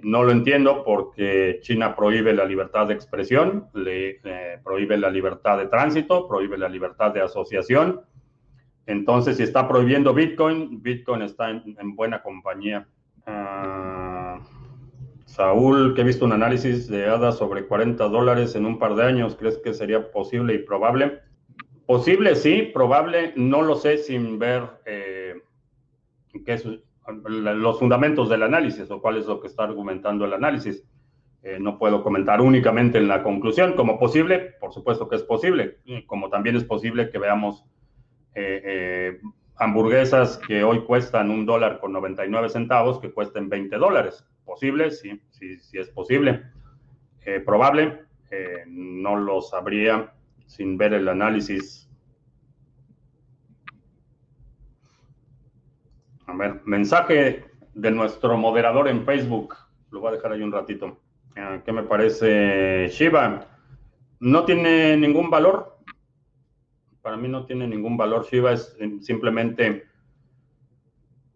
[0.02, 5.58] No lo entiendo porque China prohíbe la libertad de expresión, le eh, prohíbe la libertad
[5.58, 8.02] de tránsito, prohíbe la libertad de asociación.
[8.86, 12.86] Entonces, si está prohibiendo Bitcoin, Bitcoin está en, buena compañía.
[13.26, 14.40] Ah,
[15.24, 19.04] Saúl, que he visto un análisis de ADA sobre 40 dólares en un par de
[19.04, 21.20] años, ¿crees que sería posible y probable?
[21.86, 25.34] Posible, sí, probable, no lo sé sin ver eh,
[26.44, 26.58] qué
[27.06, 30.84] los fundamentos del análisis o cuál es lo que está argumentando el análisis.
[31.42, 33.74] Eh, no puedo comentar únicamente en la conclusión.
[33.74, 35.78] Como posible, por supuesto que es posible.
[36.06, 37.64] Como también es posible que veamos
[38.34, 39.20] eh, eh,
[39.56, 44.24] hamburguesas que hoy cuestan un dólar con 99 centavos que cuesten 20 dólares.
[44.44, 44.90] ¿Posible?
[44.90, 46.42] Sí, sí, sí es posible.
[47.46, 48.00] ¿Probable?
[48.66, 50.14] no lo sabría
[50.46, 51.81] sin ver el análisis
[56.26, 59.56] A ver, mensaje de nuestro moderador en Facebook.
[59.90, 60.98] Lo voy a dejar ahí un ratito.
[61.36, 63.46] Ah, ¿Qué me parece Shiba?
[64.20, 65.78] No tiene ningún valor.
[67.00, 68.26] Para mí no tiene ningún valor.
[68.30, 69.86] Shiba es simplemente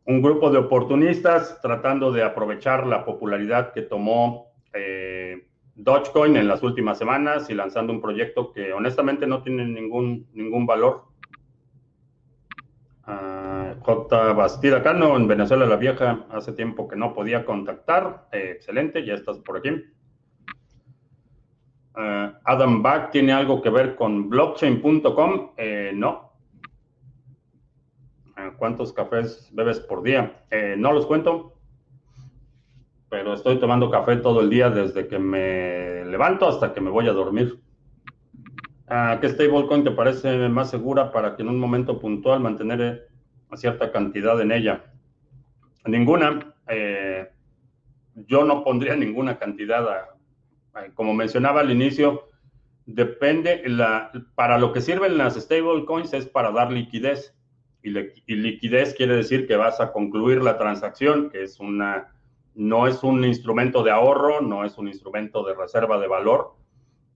[0.04, 6.62] un grupo de oportunistas tratando de aprovechar la popularidad que tomó eh, Dogecoin en las
[6.62, 11.05] últimas semanas y lanzando un proyecto que honestamente no tiene ningún, ningún valor.
[13.06, 14.32] J.
[14.32, 18.26] Bastida Cano, en Venezuela la Vieja, hace tiempo que no podía contactar.
[18.32, 19.70] Eh, excelente, ya estás por aquí.
[21.94, 25.52] Uh, Adam Back tiene algo que ver con blockchain.com.
[25.56, 26.32] Eh, no.
[28.36, 30.44] Uh, ¿Cuántos cafés bebes por día?
[30.76, 31.56] no los cuento
[33.08, 37.08] pero estoy tomando café todo el día desde que me levanto hasta que me voy
[37.08, 37.60] a dormir.
[38.88, 43.08] Ah, ¿Qué stablecoin te parece más segura para que en un momento puntual mantener
[43.54, 44.84] cierta cantidad en ella?
[45.84, 46.54] Ninguna.
[46.68, 47.28] Eh,
[48.14, 49.84] yo no pondría ninguna cantidad.
[50.94, 52.28] como mencionaba al inicio,
[52.86, 53.64] depende,
[54.36, 57.34] para lo que sirven las stablecoins es para dar liquidez.
[57.82, 62.12] Y, y liquidez quiere decir que vas a concluir la transacción, que es una
[62.56, 66.56] no es un instrumento de ahorro, no es un instrumento de reserva de valor,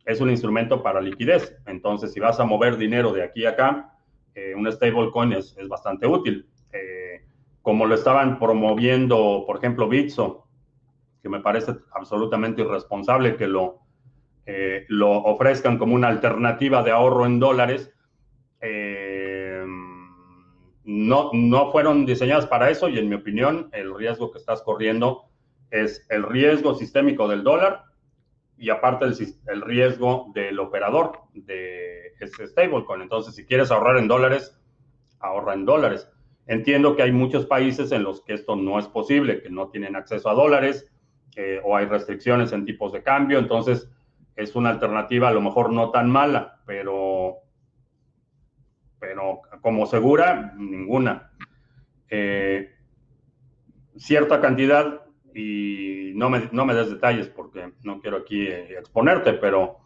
[0.05, 1.57] es un instrumento para liquidez.
[1.67, 3.95] Entonces, si vas a mover dinero de aquí a acá,
[4.35, 6.49] eh, un stablecoin es, es, bastante útil.
[6.73, 7.23] Eh,
[7.63, 10.47] como lo estaban promoviendo, por ejemplo, Bitso,
[11.23, 13.81] que me parece absolutamente irresponsable que lo,
[14.47, 17.93] eh, lo ofrezcan como una alternativa de ahorro en dólares.
[20.85, 25.31] no, no fueron diseñadas para eso y en mi opinión el riesgo que estás corriendo
[25.71, 27.85] es el riesgo sistémico del dólar
[28.61, 33.01] y aparte el, riesgo del operador de ese stablecoin.
[33.01, 34.55] Entonces, si quieres ahorrar en dólares,
[35.19, 36.07] ahorra en dólares.
[36.47, 39.97] Entiendo que hay muchos países en los que esto no es posible, que no tienen
[39.97, 40.93] acceso a dólares
[41.37, 43.39] eh, o hay restricciones en tipos de cambio.
[43.39, 43.91] Entonces,
[44.37, 47.37] es una alternativa a lo mejor no tan mala, pero,
[48.99, 51.33] pero como segura, ninguna.
[52.11, 52.75] Eh,
[53.97, 55.01] cierta cantidad
[55.35, 59.79] y no me, no me des detalles porque no quiero aquí eh, exponerte, pero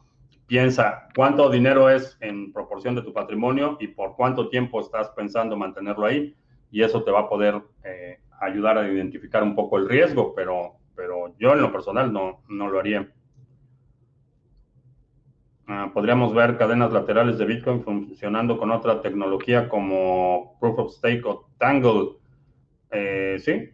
[0.46, 5.56] piensa cuánto dinero es en proporción de tu patrimonio y por cuánto tiempo estás pensando
[5.56, 6.36] mantenerlo ahí
[6.70, 10.76] y eso te va a poder eh, ayudar a identificar un poco el riesgo, pero,
[10.94, 13.08] pero yo en lo personal no, no lo haría.
[15.66, 21.24] Ah, podríamos ver cadenas laterales de Bitcoin funcionando con otra tecnología como Proof of Stake
[21.24, 22.16] o Tangle.
[22.90, 23.70] Eh, sí,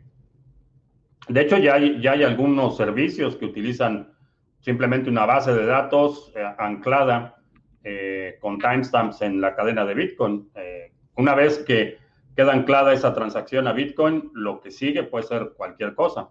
[1.29, 4.13] de hecho, ya hay, ya hay algunos servicios que utilizan
[4.61, 7.37] simplemente una base de datos eh, anclada
[7.83, 10.51] eh, con timestamps en la cadena de Bitcoin.
[10.55, 11.99] Eh, una vez que
[12.37, 16.31] queda anclada esa transacción a Bitcoin, lo que sigue puede ser cualquier cosa.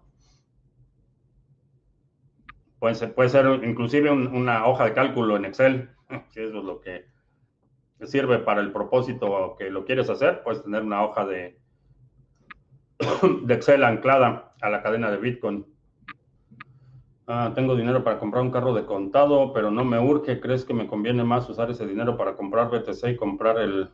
[2.78, 5.90] Puede ser, puede ser inclusive una hoja de cálculo en Excel,
[6.30, 7.04] si eso es lo que
[8.02, 11.59] sirve para el propósito que lo quieres hacer, puedes tener una hoja de,
[13.42, 15.66] de Excel anclada a la cadena de Bitcoin.
[17.26, 20.40] Ah, tengo dinero para comprar un carro de contado, pero no me urge.
[20.40, 23.88] ¿Crees que me conviene más usar ese dinero para comprar BTC y comprar el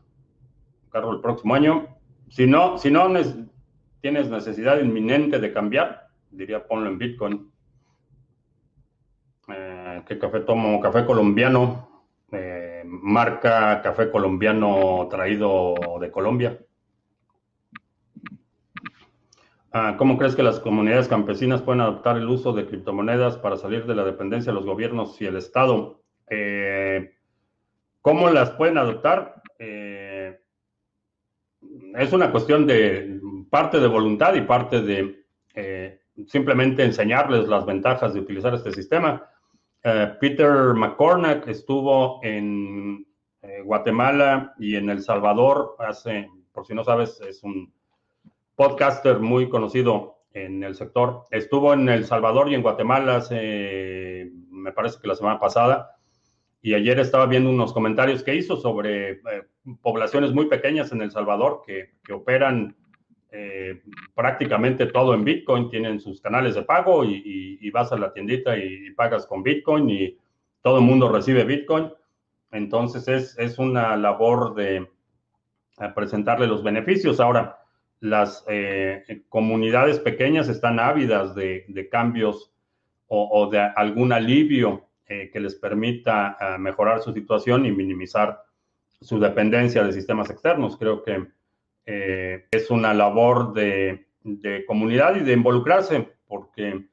[0.91, 1.87] carro el próximo año?
[2.29, 3.09] Si no, si no
[4.01, 7.51] tienes necesidad inminente de cambiar, diría ponlo en Bitcoin.
[9.49, 10.81] Eh, ¿Qué café tomo?
[10.81, 16.59] Café colombiano, eh, marca café colombiano traído de Colombia.
[19.66, 19.66] Ah,
[19.99, 23.95] ¿Cómo crees que las comunidades campesinas pueden adoptar el uso de criptomonedas para salir de
[23.95, 26.01] la dependencia de los gobiernos y el Estado?
[26.29, 27.15] Eh,
[28.01, 29.43] ¿Cómo las pueden adoptar?
[29.59, 30.39] Eh,
[31.95, 38.15] es una cuestión de parte de voluntad y parte de eh, simplemente enseñarles las ventajas
[38.15, 39.29] de utilizar este sistema.
[40.21, 43.07] Peter McCormack estuvo en
[43.65, 47.73] Guatemala y en El Salvador hace, por si no sabes, es un
[48.57, 51.25] podcaster muy conocido en el sector.
[51.31, 55.93] Estuvo en El Salvador y en Guatemala hace, me parece que la semana pasada,
[56.61, 59.21] y ayer estaba viendo unos comentarios que hizo sobre eh,
[59.83, 62.75] poblaciones muy pequeñas en El Salvador que, operan
[63.31, 63.83] eh,
[64.15, 68.91] prácticamente todo en Bitcoin, tienen sus canales de pago y, vas a la tiendita y,
[68.93, 70.19] pagas con Bitcoin y
[70.63, 71.93] todo el mundo recibe Bitcoin.
[72.51, 74.89] Entonces es, es una labor de
[75.95, 77.21] presentarle los beneficios.
[77.21, 77.56] Ahora,
[78.01, 82.53] las eh, comunidades pequeñas están ávidas de, cambios
[83.09, 88.43] o, de algún alivio eh, que les permita eh, mejorar su situación y minimizar
[89.01, 90.77] su dependencia de sistemas externos.
[90.77, 91.25] Creo que
[91.87, 94.05] eh, es una labor de,
[94.67, 96.87] comunidad y de involucrarse, porque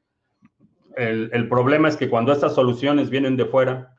[0.96, 3.98] el, problema es que cuando estas soluciones vienen de fuera,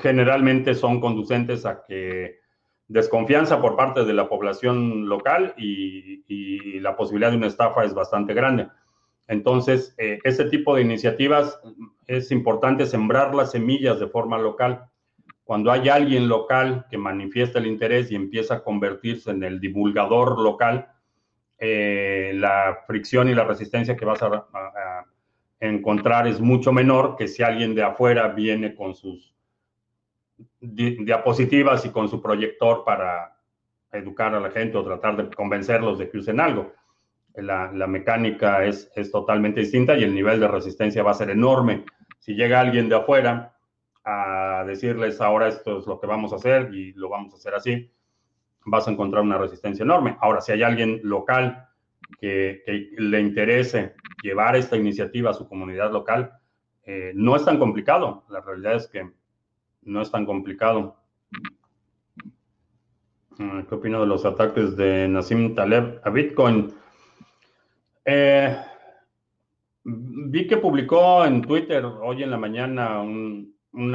[0.00, 2.38] generalmente son conducentes a que
[2.88, 6.04] desconfianza por parte de la población local y,
[6.80, 8.68] la posibilidad de una estafa es bastante grande.
[9.26, 11.60] Entonces, eh, este tipo de iniciativas
[12.06, 14.88] es importante sembrar las semillas de forma local
[15.46, 20.40] cuando hay alguien local que manifiesta el interés y empieza a convertirse en el divulgador
[20.40, 20.88] local,
[21.56, 24.44] eh, la fricción y la resistencia que vas a,
[25.60, 29.35] encontrar es mucho menor que si alguien de afuera viene con sus
[30.60, 33.36] diapositivas y con su proyector para
[33.92, 36.72] educar a la gente o tratar de convencerlos de que usen algo.
[37.34, 41.84] La, mecánica es, es totalmente distinta y el nivel de resistencia va a ser enorme.
[42.18, 43.54] Si llega alguien de afuera
[44.04, 47.54] a decirles ahora esto es lo que vamos a hacer y lo vamos a hacer
[47.54, 47.90] así,
[48.64, 50.16] vas a encontrar una resistencia enorme.
[50.20, 51.68] Ahora, si hay alguien local
[52.18, 52.62] que,
[52.96, 56.32] le interese llevar esta iniciativa a su comunidad local,
[56.84, 58.24] eh, no es tan complicado.
[58.28, 59.10] La realidad es que
[59.86, 60.96] no es tan complicado.
[63.38, 66.72] ¿Qué opino de los ataques de Nassim Taleb a Bitcoin?
[68.04, 68.56] Eh,
[69.84, 73.94] vi que publicó en Twitter hoy en la mañana un, un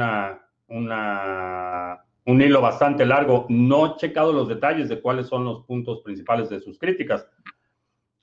[2.40, 3.46] hilo bastante largo.
[3.48, 7.28] No he checado los detalles de cuáles son los puntos principales de sus críticas.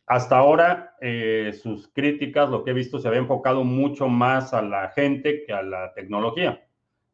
[0.06, 4.62] Hasta ahora, eh, sus críticas, lo que he visto, se había enfocado mucho más a
[4.62, 6.66] la gente que a la tecnología.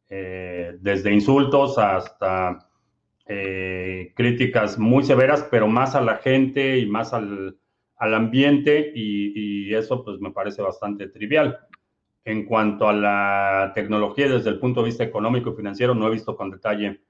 [0.08, 2.70] Eh, desde insultos hasta
[3.26, 7.58] eh, críticas muy severas, pero más a la gente y más al,
[7.98, 11.58] ambiente, y, y, eso pues me parece bastante trivial.
[12.24, 16.10] En cuanto a la tecnología desde el punto de vista económico y financiero, no he
[16.10, 17.00] visto con detalle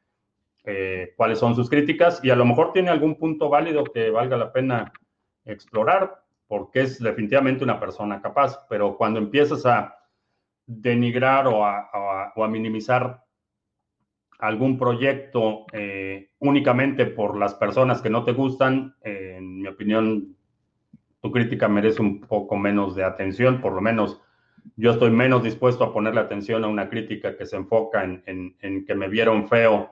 [0.68, 4.36] eh, cuáles son sus críticas y a lo mejor tiene algún punto válido que valga
[4.36, 4.92] la pena
[5.44, 9.96] explorar porque es definitivamente una persona capaz, pero cuando empiezas a
[10.66, 13.24] denigrar o a, minimizar
[14.38, 20.36] algún proyecto eh, únicamente por las personas que no te gustan, en mi opinión,
[21.20, 24.20] tu crítica merece un poco menos de atención, por lo menos
[24.74, 28.94] yo estoy menos dispuesto a ponerle atención a una crítica que se enfoca en, que
[28.94, 29.90] me vieron feo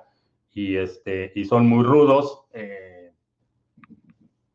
[0.52, 2.46] y, este, son muy rudos.
[2.52, 3.12] Eh,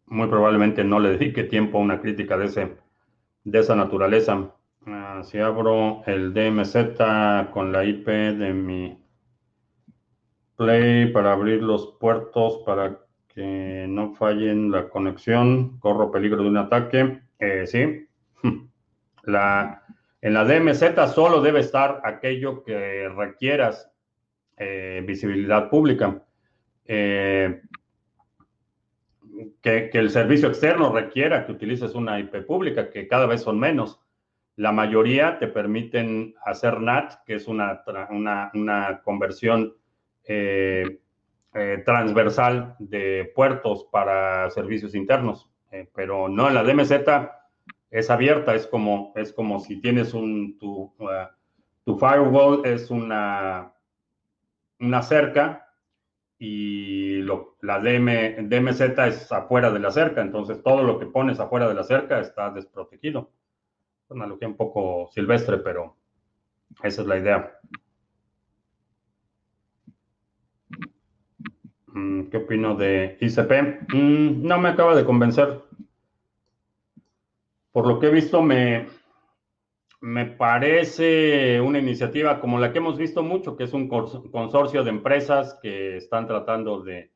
[0.07, 4.53] muy probablemente no le dedique tiempo a una crítica de esa naturaleza.
[4.85, 8.97] Ah, si abro el DMZ con la IP de mi
[10.55, 16.57] Play para abrir los puertos para que no fallen la conexión, corro peligro de un
[16.57, 17.21] ataque.
[17.39, 18.07] Eh, sí,
[19.23, 19.83] la,
[20.21, 23.89] en la DMZ solo debe estar aquello que requieras
[24.57, 26.21] eh, visibilidad pública.
[26.85, 27.61] Eh,
[29.61, 33.99] que, el servicio externo requiera que utilices una IP pública, que cada vez son menos.
[34.59, 39.73] La mayoría te permiten hacer NAT, que es una, una, conversión
[40.25, 40.99] eh,
[41.85, 45.49] transversal de puertos para servicios internos,
[45.95, 46.91] pero no en la DMZ
[47.89, 50.93] es abierta, es como, es como si tienes un, tu,
[51.85, 53.71] tu firewall es una,
[54.81, 55.69] una cerca
[56.37, 61.39] y lo, la DM, DMZ es afuera de la cerca, entonces todo lo que pones
[61.39, 63.31] afuera de la cerca está desprotegido.
[64.09, 65.95] Analogía un poco silvestre, pero
[66.83, 67.59] esa es la idea.
[71.87, 73.93] Mm, ¿Qué opino de ICP?
[73.93, 75.61] Mm, no me acaba de convencer
[77.71, 78.87] por lo que he visto, me,
[80.01, 84.89] me parece una iniciativa como la que hemos visto mucho, que es un consorcio de
[84.89, 87.13] empresas que están tratando de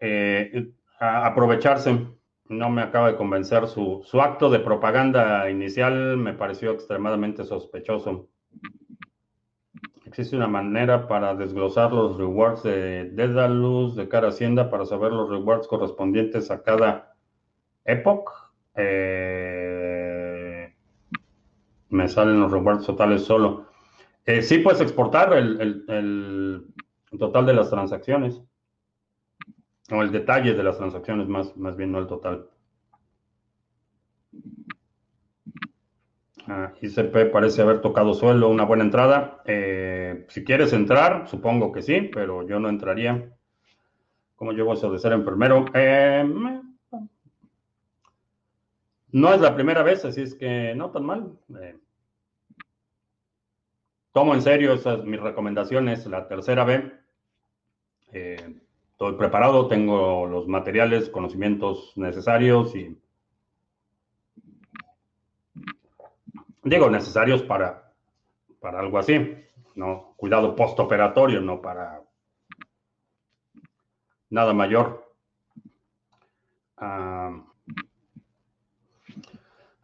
[0.00, 2.15] eh, aprovecharse.
[2.48, 8.28] No me acaba de convencer su, su, acto de propaganda inicial, me pareció extremadamente sospechoso.
[10.04, 15.28] ¿Existe una manera para desglosar los rewards de Dedalus de cara Hacienda para saber los
[15.28, 17.16] rewards correspondientes a cada
[17.84, 18.32] época?
[18.76, 20.72] Eh,
[21.88, 23.66] me salen los rewards totales solo.
[24.24, 26.66] Eh, sí puedes exportar el,
[27.18, 28.42] total de las transacciones.
[29.90, 32.48] O el detalle de las transacciones, más, más bien no el total.
[36.48, 39.42] Ah, ICP parece haber tocado suelo, una buena entrada.
[39.44, 43.32] Eh, si quieres entrar, supongo que sí, pero yo no entraría.
[44.36, 45.64] ¿Cómo llevo eso de ser enfermero?
[45.74, 46.24] Eh,
[49.12, 51.32] no es la primera vez, así es que no tan mal.
[51.60, 51.78] Eh,
[54.12, 56.92] tomo en serio esas mis recomendaciones la tercera vez.
[58.96, 62.98] Estoy preparado, tengo los materiales, conocimientos necesarios y
[66.62, 67.92] digo necesarios para,
[68.58, 69.36] para algo así,
[69.74, 72.04] no cuidado postoperatorio, no para
[74.30, 75.12] nada mayor.
[76.78, 77.38] Ah,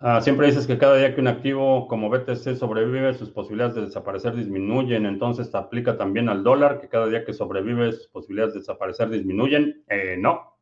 [0.02, 3.82] ah, siempre dices que cada día que un activo como BTC sobrevive, sus posibilidades de
[3.82, 5.06] desaparecer disminuyen.
[5.06, 9.82] Entonces, aplica también al dólar, que cada día que sobrevive, sus posibilidades de desaparecer disminuyen?
[9.88, 10.52] Eh, no,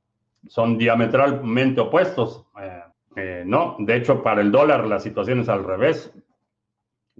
[0.49, 2.47] son diametralmente opuestos.
[2.61, 2.81] Eh,
[3.17, 6.13] eh, no, de hecho, para el dólar la situación es al revés.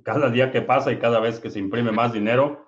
[0.03, 2.67] Cada día que pasa y cada vez que se imprime más dinero,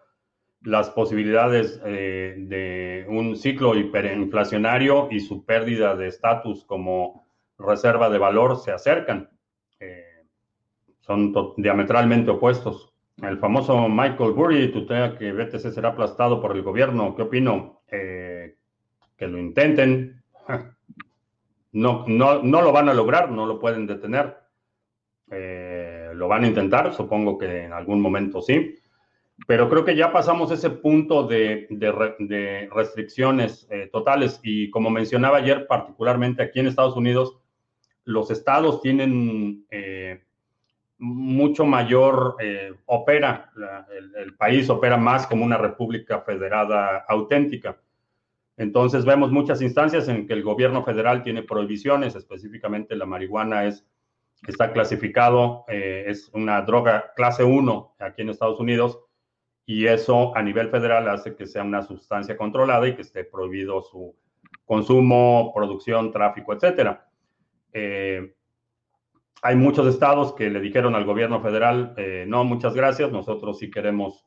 [0.64, 7.26] las posibilidades eh, de un ciclo hiperinflacionario y su pérdida de estatus como
[7.58, 9.30] reserva de valor se acercan.
[9.82, 10.24] Eh,
[11.00, 12.94] son diametralmente opuestos.
[13.20, 17.14] El famoso Michael Burry tutea que BTC será aplastado por el gobierno.
[17.14, 17.82] ¿Qué opino?
[17.90, 18.56] Eh,
[19.16, 20.22] que lo intenten.
[21.74, 24.36] No, no, no, lo van a lograr, no lo pueden detener.
[25.30, 28.74] lo van a intentar, supongo que en algún momento sí
[29.46, 31.66] pero creo que ya pasamos ese punto de,
[32.70, 37.38] restricciones eh, totales y como mencionaba ayer, particularmente aquí en Estados Unidos,
[38.04, 40.22] los estados tienen eh,
[40.98, 43.50] mucho mayor, eh, opera,
[44.16, 47.80] el, país opera más como una república federada auténtica.
[48.56, 53.84] Entonces vemos muchas instancias en que el gobierno federal tiene prohibiciones, específicamente la marihuana es,
[54.46, 59.00] está clasificado, es una droga clase 1 aquí en Estados Unidos
[59.64, 63.82] y eso a nivel federal hace que sea una sustancia controlada y que esté prohibido
[63.82, 64.14] su
[64.64, 67.08] consumo, producción, tráfico, etcétera.
[67.72, 68.34] Eh,
[69.42, 73.70] hay muchos estados que le dijeron al gobierno federal, eh, no, muchas gracias, nosotros sí
[73.70, 74.24] queremos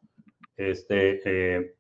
[0.58, 1.76] este, eh,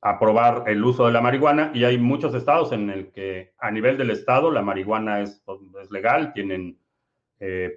[0.00, 3.98] aprobar el uso de la marihuana y hay muchos estados en el que a nivel
[3.98, 5.42] del estado la marihuana es,
[5.90, 6.78] legal, tienen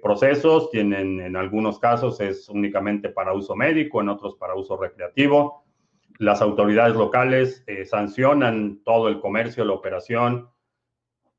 [0.02, 5.64] procesos, tienen en algunos casos es únicamente para uso médico, en otros para uso recreativo.
[6.18, 10.50] Las autoridades locales sancionan todo el comercio, la operación.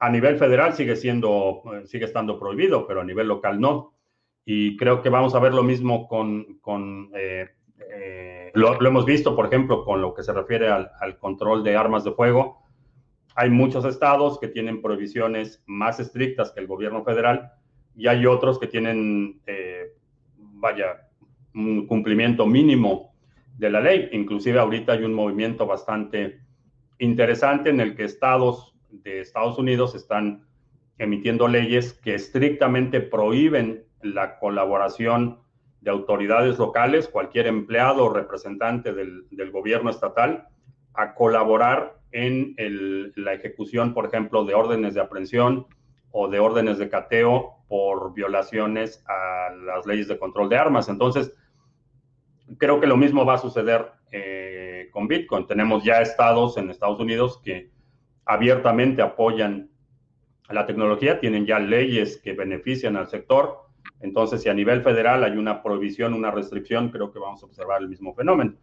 [0.06, 3.94] A nivel federal sigue siendo, eh, sigue estando prohibido, pero a nivel local no.
[4.46, 7.10] Y creo que vamos a ver lo mismo con, con
[8.54, 11.76] lo, lo, hemos visto, por ejemplo, con lo que se refiere al, al control de
[11.76, 12.62] armas de fuego.
[13.36, 17.52] Hay muchos estados que tienen prohibiciones más estrictas que el gobierno federal
[17.96, 19.94] y hay otros que tienen, eh,
[20.38, 21.10] vaya,
[21.54, 23.16] un cumplimiento mínimo
[23.58, 24.10] de la ley.
[24.12, 26.42] Inclusive ahorita hay un movimiento bastante
[27.00, 30.46] interesante en el que estados de Estados Unidos están
[30.98, 35.40] emitiendo leyes que estrictamente prohíben la colaboración
[35.82, 40.48] de autoridades locales, cualquier empleado o representante del, gobierno estatal,
[40.94, 42.56] a colaborar en
[43.16, 45.68] la ejecución, por ejemplo, de órdenes de aprehensión
[46.12, 50.88] o de órdenes de cateo por violaciones a las leyes de control de armas.
[50.88, 51.34] Entonces,
[52.58, 55.46] creo que lo mismo va a suceder eh, con Bitcoin.
[55.46, 57.70] Tenemos ya estados en Estados Unidos que
[58.26, 59.70] abiertamente apoyan
[60.50, 63.66] la tecnología, tienen ya leyes que benefician al sector.
[64.02, 67.82] Entonces, si a nivel federal hay una prohibición, una restricción, creo que vamos a observar
[67.82, 68.54] el mismo fenómeno.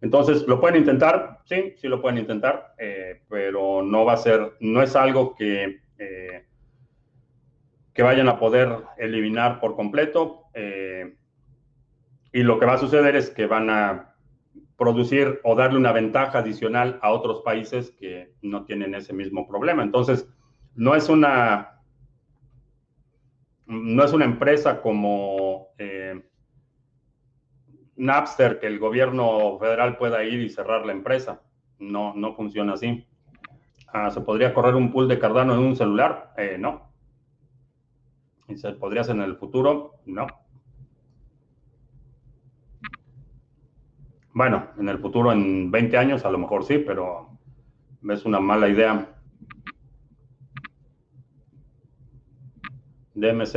[0.00, 1.40] Entonces, ¿lo pueden intentar?
[1.44, 5.80] Sí, sí lo pueden intentar, eh, pero no va a ser, no es algo que
[5.98, 6.44] eh,
[7.94, 10.42] que vayan a poder eliminar por completo.
[10.52, 11.14] Eh,
[12.32, 14.13] y lo que va a suceder es que van a
[14.84, 19.82] producir o darle una ventaja adicional a otros países que no tienen ese mismo problema.
[19.82, 20.28] Entonces,
[20.74, 21.80] no es una,
[23.64, 26.22] no es una empresa como eh,
[27.96, 31.40] Napster que el gobierno federal pueda ir y cerrar la empresa.
[31.78, 33.06] No, no funciona así.
[33.90, 36.34] Ah, ¿Se podría correr un pool de Cardano en un celular?
[36.36, 36.90] Eh, no.
[38.48, 39.94] ¿Y se en el futuro?
[40.04, 40.26] No.
[44.34, 47.38] Bueno, en el futuro, en 20 años, a lo mejor sí, pero
[48.08, 49.14] es una mala idea.
[53.14, 53.54] DMZ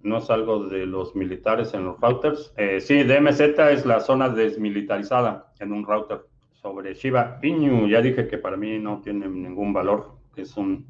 [0.00, 2.54] no es algo de los militares en los routers.
[2.56, 3.40] Eh, sí, DMZ
[3.70, 6.22] es la zona desmilitarizada en un router.
[6.52, 10.86] Sobre Shiba Inu, ya dije que para mí no tiene ningún valor, es un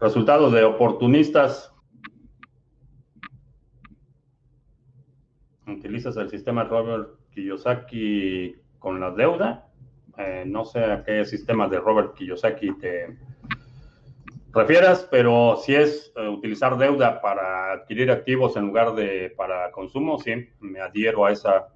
[0.00, 1.74] Resultados de oportunistas.
[5.66, 9.68] Utilizas el sistema Robert Kiyosaki con la deuda.
[10.18, 13.16] Eh, no sé a qué sistema de Robert Kiyosaki te
[14.52, 20.18] refieras, pero si es eh, utilizar deuda para adquirir activos en lugar de para consumo,
[20.18, 21.68] sí, me adhiero a esa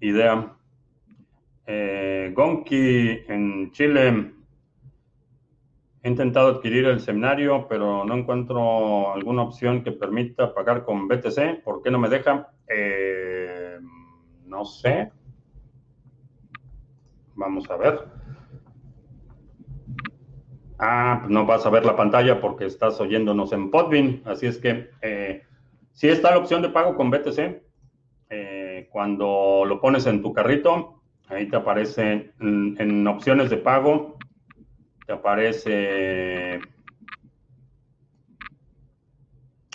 [0.00, 0.56] idea.
[1.66, 4.32] Eh, Gonki en Chile.
[6.04, 11.62] He intentado adquirir el seminario, pero no encuentro alguna opción que permita pagar con BTC.
[11.62, 12.50] ¿Por qué no me deja?
[12.66, 13.51] Eh,
[14.52, 15.10] no sé.
[17.34, 18.04] Vamos a ver.
[20.78, 24.22] Ah, pues no vas a ver la pantalla porque estás oyéndonos en Podbean.
[24.24, 25.42] Así es que eh,
[25.92, 27.62] sí está la opción de pago con BTC.
[28.30, 34.18] Eh, cuando lo pones en tu carrito, ahí te aparece en opciones de pago
[35.06, 36.60] te aparece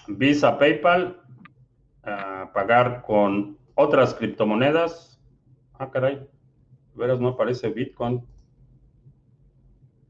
[0.07, 1.21] Visa, PayPal,
[2.53, 5.21] pagar con otras criptomonedas.
[5.79, 6.27] Ah, caray,
[6.95, 8.25] veras no aparece Bitcoin.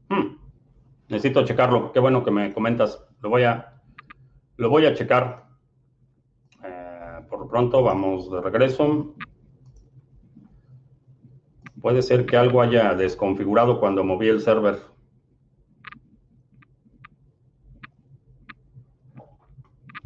[0.08, 0.38] Hmm,
[1.08, 1.92] necesito checarlo.
[1.92, 3.06] Qué bueno que me comentas.
[3.20, 3.80] Lo voy a,
[4.56, 5.46] lo voy a checar.
[6.64, 9.14] Eh, por pronto, vamos de regreso.
[11.82, 14.80] Puede ser que algo haya desconfigurado cuando moví el server.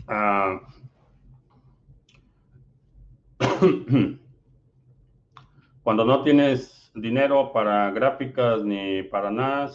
[0.09, 0.61] Ah.
[5.83, 9.71] cuando no tienes dinero para gráficas ni para nada,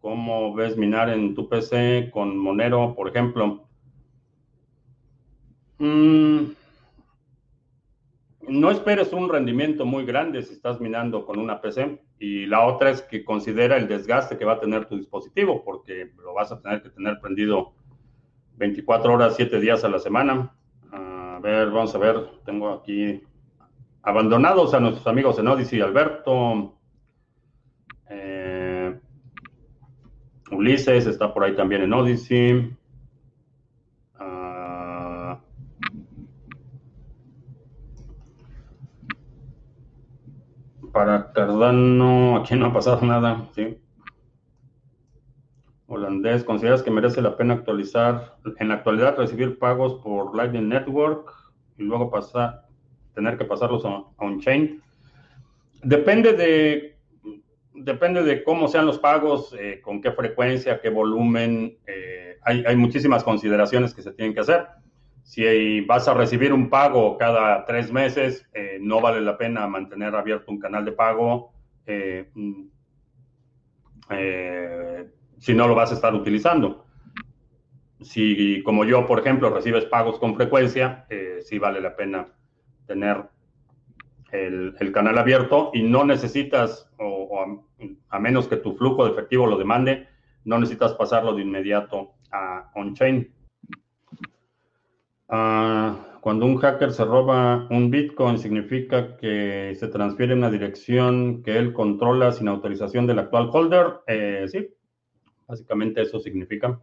[0.00, 3.68] ¿cómo ves minar en tu PC con Monero, por ejemplo?
[5.78, 6.44] Mm,
[8.48, 12.00] no esperes un rendimiento muy grande si estás minando con una PC.
[12.18, 16.12] Y la otra es que considera el desgaste que va a tener tu dispositivo, porque
[16.16, 17.74] lo vas a tener que tener prendido
[18.56, 20.56] 24 horas, 7 días a la semana.
[21.46, 23.22] Vamos a ver, tengo aquí
[24.02, 26.74] abandonados a nuestros amigos en Odyssey, Alberto.
[28.10, 28.98] Eh,
[30.50, 32.76] Ulises está por ahí también en Odyssey.
[34.18, 35.38] Ah,
[40.92, 43.78] para Cardano, aquí no ha pasado nada, sí
[45.88, 51.32] holandés, ¿consideras que merece la pena actualizar, en la actualidad recibir pagos por Lightning Network
[51.78, 52.66] y luego pasar,
[53.14, 54.82] tener que pasarlos a, on-chain?
[55.82, 56.96] Depende de,
[57.74, 61.78] depende de cómo sean los pagos, eh, con qué frecuencia, qué volumen.
[61.86, 64.66] Eh, hay, hay, muchísimas consideraciones que se tienen que hacer.
[65.22, 70.14] Si vas a recibir un pago cada tres meses, eh, no vale la pena mantener
[70.14, 71.52] abierto un canal de pago.
[72.34, 72.62] Mm,
[75.38, 76.84] si no lo vas a estar utilizando.
[78.00, 82.28] Si, como yo, por ejemplo, recibes pagos con frecuencia, eh, sí vale la pena
[82.86, 83.24] tener
[84.32, 86.90] el, canal abierto y no necesitas,
[88.10, 90.08] a, menos que tu flujo de efectivo lo demande,
[90.44, 93.32] no necesitas pasarlo de inmediato a on-chain.
[95.28, 101.56] Ah, cuando un hacker se roba un Bitcoin, significa que se transfiere una dirección que
[101.56, 104.00] él controla sin autorización del actual holder.
[104.06, 104.68] Eh, sí,
[105.46, 106.80] Básicamente eso significa.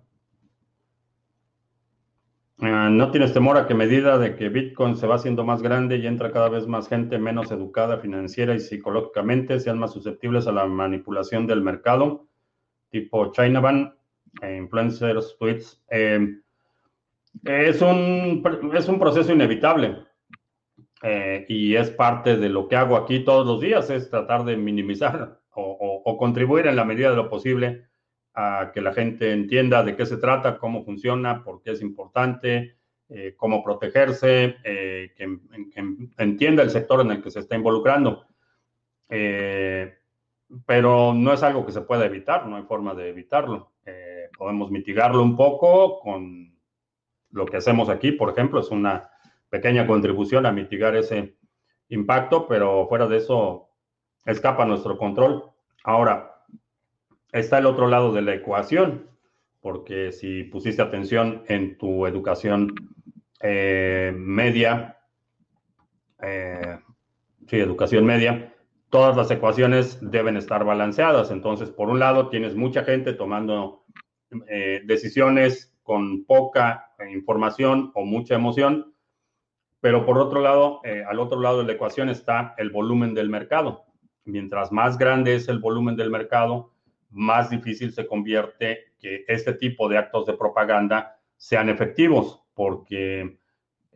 [2.59, 5.97] Ah, no tienes temor a que medida de que Bitcoin se va haciendo más grande
[5.97, 10.53] y entra cada vez más gente menos educada financiera y psicológicamente, sean más susceptibles a
[10.53, 12.27] la manipulación del mercado,
[12.89, 13.95] tipo Chinaban,
[14.41, 15.83] e influencers, tweets.
[15.89, 16.39] Eh,
[17.43, 18.41] es, un,
[18.73, 19.97] es un proceso inevitable
[21.01, 24.55] eh, y es parte de lo que hago aquí todos los días, es tratar de
[24.55, 27.87] minimizar o contribuir en la medida de lo posible
[28.33, 32.77] a que la gente entienda de qué se trata, cómo funciona, por qué es importante,
[33.09, 35.37] eh, cómo protegerse, eh, que,
[36.17, 38.25] entienda el sector en el que se está involucrando.
[39.09, 39.93] Eh,
[40.65, 43.71] pero no es algo que se pueda evitar, no hay forma de evitarlo.
[44.35, 46.55] podemos mitigarlo un poco con
[47.29, 49.11] lo que hacemos aquí, por ejemplo, es una
[49.49, 51.35] pequeña contribución a mitigar ese
[51.89, 53.69] impacto, pero fuera de eso
[54.25, 55.51] escapa nuestro control.
[55.83, 56.32] Ahora,
[57.33, 59.09] está el otro lado de la ecuación,
[59.59, 62.73] porque si pusiste atención en tu educación
[63.41, 64.99] eh, media,
[66.21, 66.79] eh,
[67.47, 68.53] sí, educación media,
[68.89, 71.31] todas las ecuaciones deben estar balanceadas.
[71.31, 73.85] Entonces, por un lado, tienes mucha gente tomando
[74.47, 78.93] eh, decisiones con poca información o mucha emoción,
[79.81, 80.79] pero por otro lado,
[81.09, 83.83] al otro lado de la ecuación está el volumen del mercado.
[84.23, 86.72] Mientras más grande es el volumen del mercado,
[87.13, 93.37] más difícil se convierte que este tipo de actos de propaganda sean efectivos, porque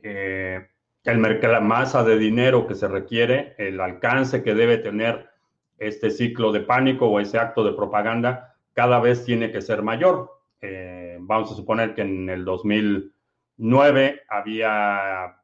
[0.03, 0.67] eh,
[1.03, 5.29] el la masa de dinero que se requiere, el alcance que debe tener
[5.77, 10.31] este ciclo de pánico o ese acto de propaganda, cada vez tiene que ser mayor.
[10.61, 15.37] Eh, vamos a suponer que en el 2009 había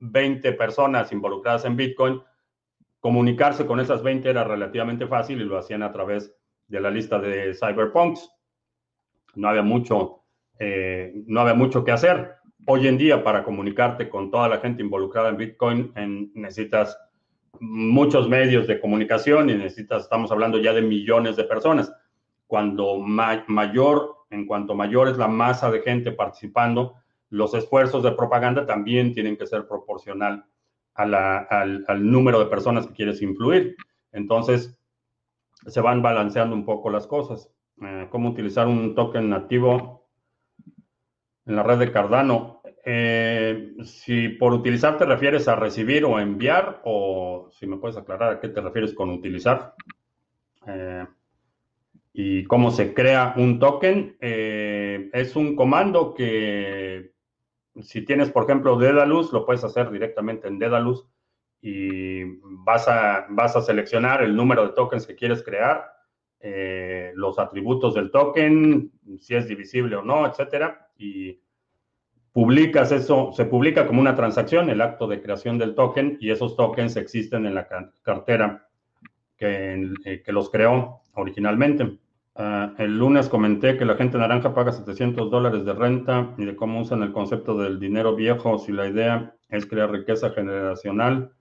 [0.00, 2.22] 20 personas involucradas en Bitcoin
[3.02, 6.34] comunicarse con esas 20 era relativamente fácil y lo hacían a través
[6.72, 8.30] de la lista de cyberpunks.
[9.34, 10.24] No había mucho,
[10.58, 12.36] eh, no había mucho que hacer.
[12.66, 15.92] Hoy en día, para comunicarte con toda la gente involucrada en Bitcoin,
[16.34, 16.98] necesitas
[17.60, 21.92] muchos medios de comunicación y necesitas, estamos hablando ya de millones de personas.
[22.46, 26.94] Cuando mayor, en cuanto mayor es la masa de gente participando,
[27.28, 30.46] los esfuerzos de propaganda también tienen que ser proporcional
[30.94, 33.76] al, número de personas que quieres influir.
[34.12, 34.78] Entonces,
[35.66, 37.50] se van balanceando un poco las cosas.
[37.80, 40.08] Eh, ¿Cómo utilizar un token nativo
[41.46, 42.62] en la red de Cardano?
[42.84, 48.32] Eh, si por utilizar te refieres a recibir o enviar, o si me puedes aclarar
[48.32, 49.74] a qué te refieres con utilizar.
[50.66, 51.06] Eh,
[52.14, 54.16] y cómo se crea un token.
[54.20, 57.12] es un comando que
[57.80, 61.06] si tienes, por ejemplo, Dedalus, lo puedes hacer directamente en Dedalus
[61.62, 65.92] y vas a, vas a seleccionar el número de tokens que quieres crear,
[66.40, 68.90] eh, los atributos del token,
[69.20, 71.40] si es divisible o no, etcétera, y
[72.32, 76.56] publicas eso, se publica como una transacción, el acto de creación del token, y esos
[76.56, 77.68] tokens existen en la
[78.02, 78.68] cartera
[79.36, 81.98] que, eh, que los creó originalmente.
[82.34, 86.56] Ah, el lunes comenté que la gente naranja paga 700 dólares de renta y de
[86.56, 88.58] cómo usan el concepto del dinero viejo.
[88.58, 91.32] Si la idea es crear riqueza generacional,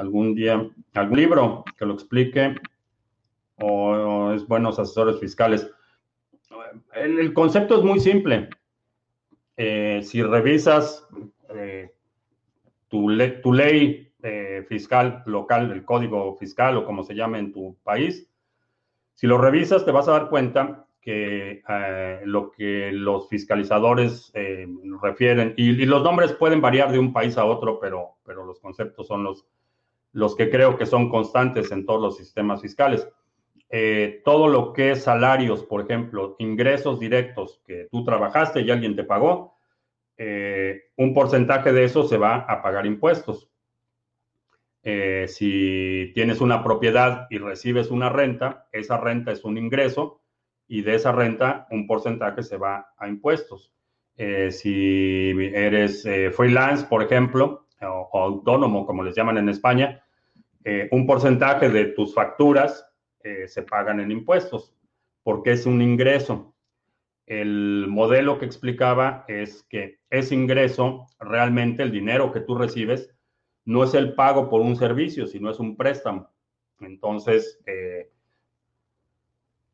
[0.00, 2.56] algún día, algún libro que lo explique
[3.60, 5.70] o, es buenos asesores fiscales.
[6.94, 8.48] El, concepto es muy simple.
[9.56, 11.06] Eh, si revisas
[11.54, 11.92] eh,
[12.88, 18.28] tu, ley eh, fiscal local, el código fiscal o como se llame en tu país,
[19.14, 21.62] si lo revisas, te vas a dar cuenta que
[22.24, 24.32] lo que los fiscalizadores
[25.02, 29.06] refieren, y, los nombres pueden variar de un país a otro, pero, pero los conceptos
[29.06, 29.46] son los,
[30.12, 33.08] los que creo que son constantes en todos los sistemas fiscales.
[33.68, 38.96] Eh, todo lo que es salarios, por ejemplo, ingresos directos que tú trabajaste y alguien
[38.96, 39.56] te pagó,
[40.98, 43.50] un porcentaje de eso se va a pagar impuestos.
[44.82, 50.22] Eh, si tienes una propiedad y recibes una renta, esa renta es un ingreso
[50.66, 53.74] y de esa renta un porcentaje se va a impuestos.
[54.16, 60.02] Eh, si eres eh, freelance, por ejemplo, o, autónomo, como les llaman en España,
[60.90, 62.86] un porcentaje de tus facturas
[63.46, 64.74] se pagan en impuestos
[65.22, 66.54] porque es un ingreso.
[67.26, 73.14] El modelo que explicaba es que ese ingreso, realmente el dinero que tú recibes,
[73.64, 76.28] no es el pago por un servicio, sino es un préstamo.
[76.80, 78.10] Entonces, eh,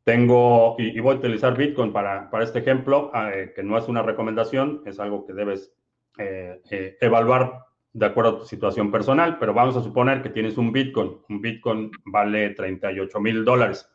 [0.03, 4.83] tengo, y, voy a utilizar Bitcoin para, este ejemplo, eh, que no es una recomendación,
[4.85, 5.73] es algo que debes
[6.19, 7.65] eh, evaluar
[7.97, 11.17] de acuerdo a tu situación personal, pero vamos a suponer que tienes un Bitcoin.
[11.29, 13.89] Un Bitcoin vale 38 mil dólares.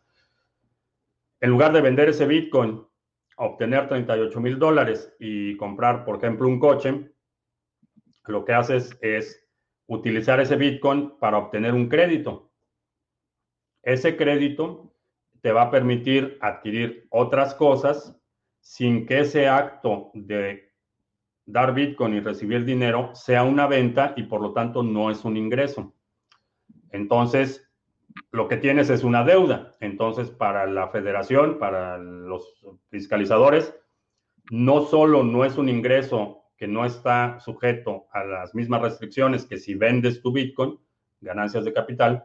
[1.40, 2.84] En lugar de vender ese Bitcoin,
[3.36, 7.12] obtener 38 mil dólares y comprar, por ejemplo, un coche,
[8.26, 9.48] lo que haces es
[9.86, 12.50] utilizar ese Bitcoin para obtener un crédito.
[13.84, 14.92] Ese crédito
[15.42, 18.18] te va a permitir adquirir otras cosas
[18.58, 20.71] sin que ese acto de
[21.52, 25.36] dar Bitcoin y recibir dinero sea una venta y por lo tanto no es un
[25.36, 25.92] ingreso.
[26.90, 27.70] Entonces,
[28.30, 29.74] lo que tienes es una deuda.
[29.80, 33.74] Entonces, para la federación, para los fiscalizadores,
[34.50, 39.58] no solo no es un ingreso que no está sujeto a las mismas restricciones que
[39.58, 40.78] si vendes tu Bitcoin,
[41.20, 42.24] ganancias de capital,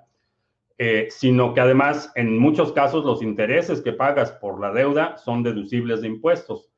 [0.78, 5.43] eh, sino que además en muchos casos los intereses que pagas por la deuda son
[5.43, 6.69] deducibles de impuestos.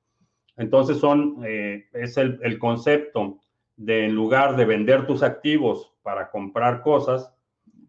[0.60, 3.40] Entonces son, eh, es el, concepto
[3.78, 7.34] de en lugar de vender tus activos para comprar cosas,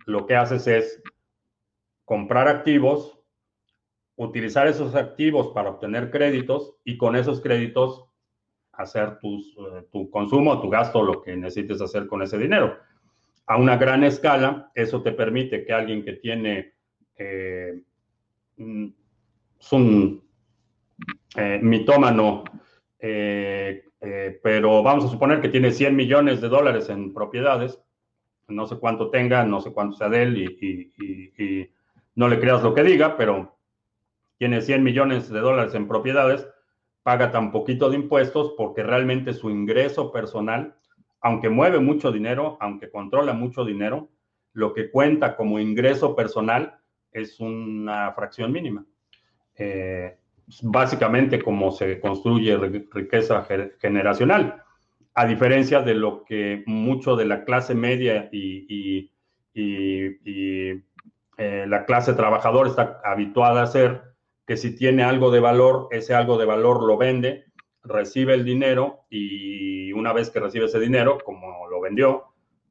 [0.07, 1.03] lo que haces es
[2.05, 3.19] comprar activos,
[4.15, 8.05] utilizar esos activos para obtener créditos y con esos créditos
[8.73, 12.79] hacer tus, eh, tu consumo, tu gasto, lo que necesites hacer con ese dinero.
[13.47, 16.75] A una gran escala, eso te permite que alguien que tiene,
[17.17, 17.83] eh,
[18.59, 18.87] mm,
[19.73, 20.30] un
[21.37, 22.45] eh, mitómano,
[24.43, 27.81] pero vamos a suponer que tiene 100 millones de dólares en propiedades,
[28.49, 30.93] no sé cuánto tenga, no sé cuánto sea de él y,
[31.43, 31.71] y
[32.15, 33.57] no le creas lo que diga, pero
[34.41, 36.49] tiene 100 millones de dólares en propiedades,
[37.03, 40.77] paga tan poquito de impuestos porque realmente su ingreso personal,
[41.21, 44.09] aunque mueve mucho dinero, aunque controla mucho dinero,
[44.53, 46.79] lo que cuenta como ingreso personal
[47.13, 48.85] es una fracción mínima.
[49.57, 50.17] Eh,
[50.63, 52.57] básicamente como se construye
[52.93, 53.47] riqueza
[53.81, 54.63] generacional,
[55.15, 59.11] a diferencia de lo que mucho de la clase media y,
[59.55, 60.83] eh,
[61.67, 64.03] la clase trabajadora está habituada a hacer
[64.47, 67.45] que si tiene algo de valor, ese algo de valor lo vende,
[67.83, 72.25] recibe el dinero y una vez que recibe ese dinero, como lo vendió,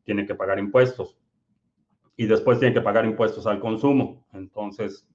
[0.03, 1.17] tiene que pagar impuestos.
[2.15, 4.25] Y después tiene que pagar impuestos al consumo.
[4.33, 5.07] Entonces,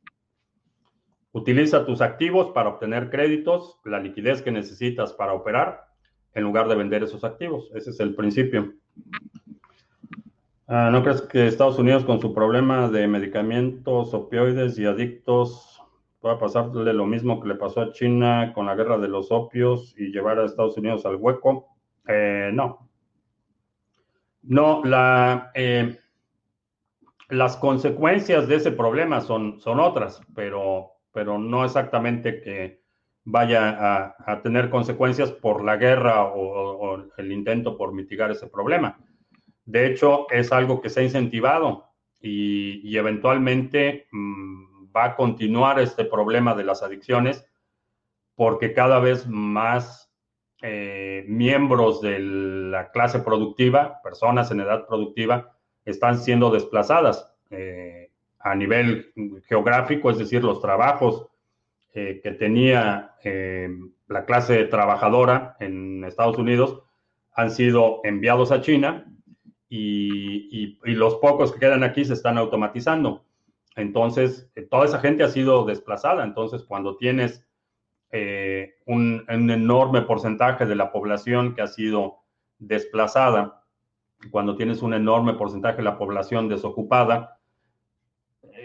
[1.34, 5.84] utiliza tus activos para obtener créditos, la liquidez que necesitas para operar,
[6.32, 7.70] en lugar de vender esos activos.
[7.74, 8.72] Ese es el principio.
[10.68, 15.82] Ah, ¿No crees que Estados Unidos con su problema de medicamentos, opioides y adictos
[16.20, 19.94] pueda pasarle lo mismo que le pasó a China con la guerra de los opios
[19.98, 21.66] y llevar a Estados Unidos al hueco?
[22.06, 22.88] Eh, no.
[24.42, 24.82] No,
[25.54, 25.98] eh,
[27.28, 32.82] las consecuencias de ese problema son, son otras, pero, pero no exactamente que
[33.24, 38.98] vaya a, tener consecuencias por la guerra o el intento por mitigar ese problema.
[39.64, 46.04] De hecho, es algo que se ha incentivado y, eventualmente mm, va a continuar este
[46.04, 47.46] problema de las adicciones
[48.34, 50.12] porque cada vez más
[50.62, 58.03] eh, miembros de la clase productiva, personas en edad productiva, están siendo desplazadas eh,
[58.44, 59.12] a nivel
[59.48, 61.26] geográfico, es decir, los trabajos
[61.92, 63.10] eh, que tenía
[64.06, 66.82] la clase trabajadora en Estados Unidos
[67.32, 69.06] han sido enviados a China
[69.68, 73.24] y, los pocos que quedan aquí se están automatizando.
[73.74, 76.22] Entonces, eh, toda esa gente ha sido desplazada.
[76.22, 77.44] Entonces, cuando tienes
[78.12, 82.18] eh, un, enorme porcentaje de la población que ha sido
[82.58, 83.64] desplazada,
[84.30, 87.40] cuando tienes un enorme porcentaje de la población desocupada,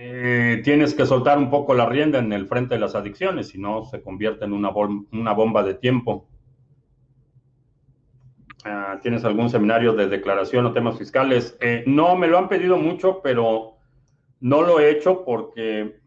[0.02, 3.58] eh, tienes que soltar un poco la rienda en el frente de las adicciones, si
[3.58, 6.30] no se convierte en una, una bomba de tiempo.
[8.64, 11.58] Ah, ¿Tienes algún seminario de declaración o temas fiscales?
[11.60, 13.76] Eh, no, me lo han pedido mucho, pero
[14.40, 16.00] no lo he hecho porque,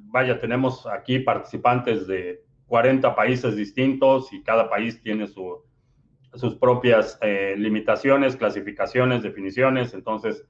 [0.00, 7.54] vaya, tenemos aquí participantes de 40 países distintos y cada país tiene sus propias eh,
[7.56, 9.94] limitaciones, clasificaciones, definiciones.
[9.94, 10.44] Entonces,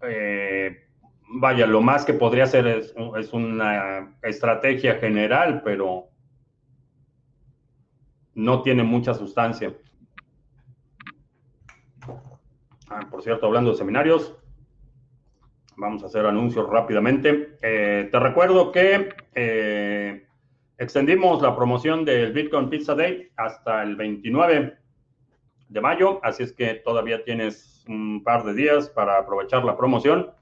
[0.00, 0.86] eh,
[1.32, 6.08] vaya, lo más que podría hacer es, es una estrategia general, pero
[8.34, 9.74] no tiene mucha sustancia.
[12.88, 14.36] Ah, por cierto, hablando de seminarios,
[15.76, 17.56] vamos a hacer anuncios rápidamente.
[17.62, 20.26] Eh, te recuerdo que eh,
[20.78, 24.76] extendimos la promoción del Bitcoin Pizza Day hasta el 29
[25.68, 30.32] de mayo, así es que todavía tienes un par de días para aprovechar la promoción.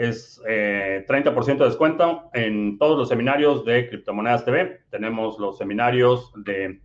[0.00, 4.80] Es 30% eh, de descuento en todos los seminarios de Criptomonedas TV.
[4.88, 6.80] Tenemos los seminarios de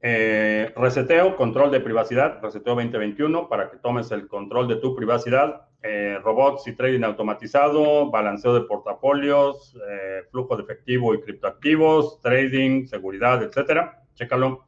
[0.00, 5.68] eh, reseteo, control de privacidad, reseteo 2021 para que tomes el control de tu privacidad.
[5.82, 12.86] Eh, robots y trading automatizado, balanceo de portafolios, eh, flujo de efectivo y criptoactivos, trading,
[12.86, 14.02] seguridad, etcétera.
[14.14, 14.64] Chécalo.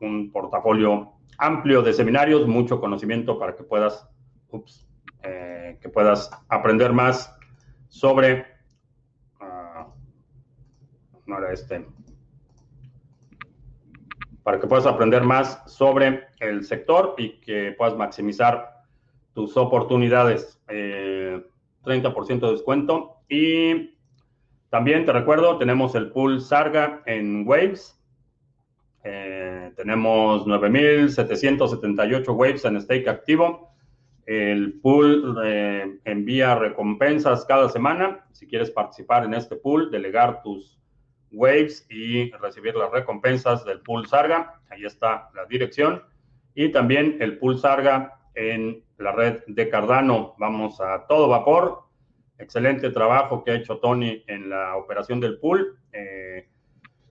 [0.00, 4.08] un portafolio amplio de seminarios, mucho conocimiento para que puedas,
[5.22, 7.34] que puedas aprender más
[7.88, 8.46] sobre.
[9.40, 9.88] Ah,
[11.26, 11.86] no era este
[14.42, 18.82] para que puedas aprender más sobre el sector y que puedas maximizar
[19.34, 20.60] tus oportunidades.
[20.66, 21.46] 30%
[21.88, 23.18] eh, de descuento.
[23.28, 23.94] Y
[24.68, 27.98] también te recuerdo, tenemos el pool Sarga en Waves.
[29.04, 33.71] Eh, tenemos 9.778 Waves en stake activo.
[34.26, 38.26] El pool eh, envía recompensas cada semana.
[38.32, 40.78] Si quieres participar en este pool, delegar tus
[41.32, 44.60] Waves y recibir las recompensas del Pool Sarga.
[44.70, 46.02] Ahí está la dirección.
[46.54, 50.34] Y también el Pool Sarga en la red de Cardano.
[50.38, 51.82] Vamos a todo vapor.
[52.38, 55.78] Excelente trabajo que ha hecho Tony en la operación del pool.
[55.92, 56.48] Eh,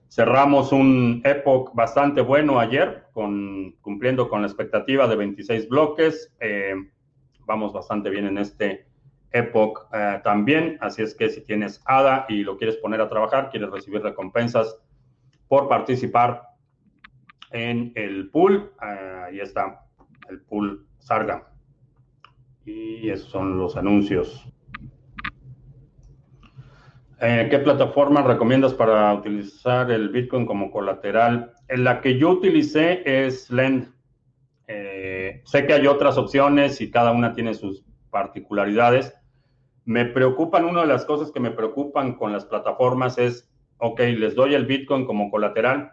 [0.08, 6.34] cerramos un epoch bastante bueno ayer, cumpliendo con la expectativa de 26 bloques.
[6.40, 6.74] Eh,
[7.46, 8.86] vamos bastante bien en este
[9.32, 10.78] Epoch eh, también.
[10.80, 14.78] Así es que si tienes ADA y lo quieres poner a trabajar, quieres recibir recompensas
[15.48, 16.42] por participar
[17.50, 19.84] en el pool, eh, ahí está
[20.28, 21.48] el pool Sarga.
[22.64, 24.46] Y esos son los anuncios.
[27.20, 31.52] Eh, ¿Qué plataforma recomiendas para utilizar el Bitcoin como colateral?
[31.68, 33.91] En la que yo utilicé es Lend.
[35.44, 39.14] Sé que hay otras opciones y cada una tiene sus particularidades.
[39.84, 44.36] Me preocupan, una de las cosas que me preocupan con las plataformas es, ok, les
[44.36, 45.92] doy el Bitcoin como colateral,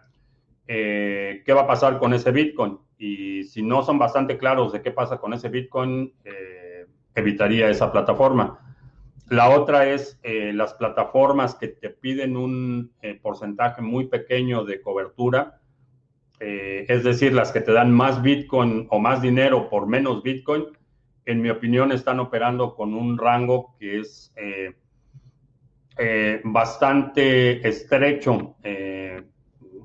[0.68, 2.78] eh, qué va a pasar con ese Bitcoin.
[2.96, 7.90] Y si no son bastante claros de qué pasa con ese Bitcoin, eh, evitaría esa
[7.90, 8.76] plataforma.
[9.28, 15.59] La otra es eh, las plataformas que te piden un porcentaje muy pequeño de cobertura,
[16.40, 20.64] es decir, las que te dan más Bitcoin o más dinero por menos Bitcoin,
[21.26, 24.32] en mi opinión están operando con un rango que es
[26.44, 28.56] bastante estrecho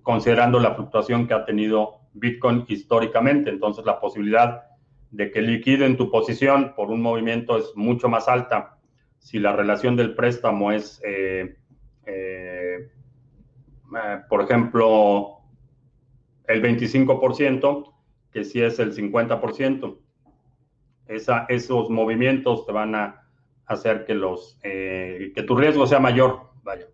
[0.06, 3.50] considerando la fluctuación que ha tenido Bitcoin históricamente.
[3.50, 4.64] Entonces, la posibilidad
[5.12, 8.78] de que liquiden tu posición por un movimiento es mucho más alta
[9.18, 11.56] si la relación del préstamo es, eh,
[12.06, 12.92] eh,
[13.98, 15.35] eh, por ejemplo,
[16.48, 17.94] el 25%,
[18.32, 19.98] que si es el 50%.
[21.08, 23.28] Esa, esos movimientos te van a
[23.68, 26.50] hacer que, los, que tu riesgo sea mayor.
[26.64, 26.88] Vaya.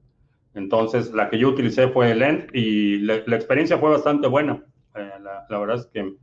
[0.54, 4.64] Entonces, la que yo utilicé fue Lend y la, experiencia fue bastante buena.
[4.96, 6.16] Eh, la, verdad es que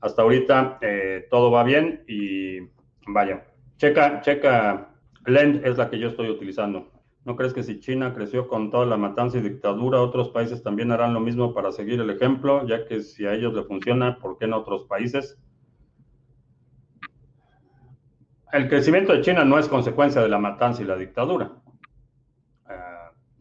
[0.00, 2.60] hasta ahorita eh, todo va bien y
[3.06, 3.46] vaya,
[3.78, 4.90] checa, checa,
[5.26, 6.90] Lend es la que yo estoy utilizando.
[7.24, 10.92] ¿No crees que si China creció con toda la matanza y dictadura, otros países también
[10.92, 12.66] harán lo mismo para seguir el ejemplo?
[12.66, 15.38] Ya que si a ellos le funciona, ¿por qué en otros países?
[18.52, 21.50] El crecimiento de China no es consecuencia de la matanza y la dictadura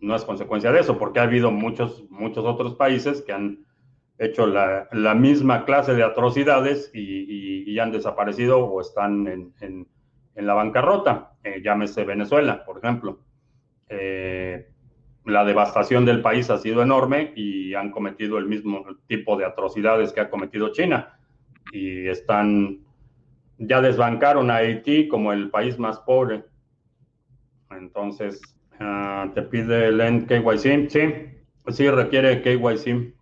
[0.04, 3.66] no es consecuencia de eso, porque ha habido muchos, muchos otros países que han
[4.20, 9.88] hecho la, misma clase de atrocidades y, han desaparecido o están en,
[10.36, 11.32] la bancarrota.
[11.44, 13.20] Eh, llámese Venezuela, por ejemplo.
[13.90, 14.70] Eh,
[15.26, 20.12] la devastación del país ha sido enorme y han cometido el mismo tipo de atrocidades
[20.12, 21.18] que ha cometido China.
[21.72, 22.80] Y están,
[23.58, 26.44] ya desbancaron a Haití como el país más pobre.
[27.72, 30.90] Entonces, Ah, te pide el KYC.
[30.90, 31.02] Sí,
[31.70, 33.14] sí requiere KYC.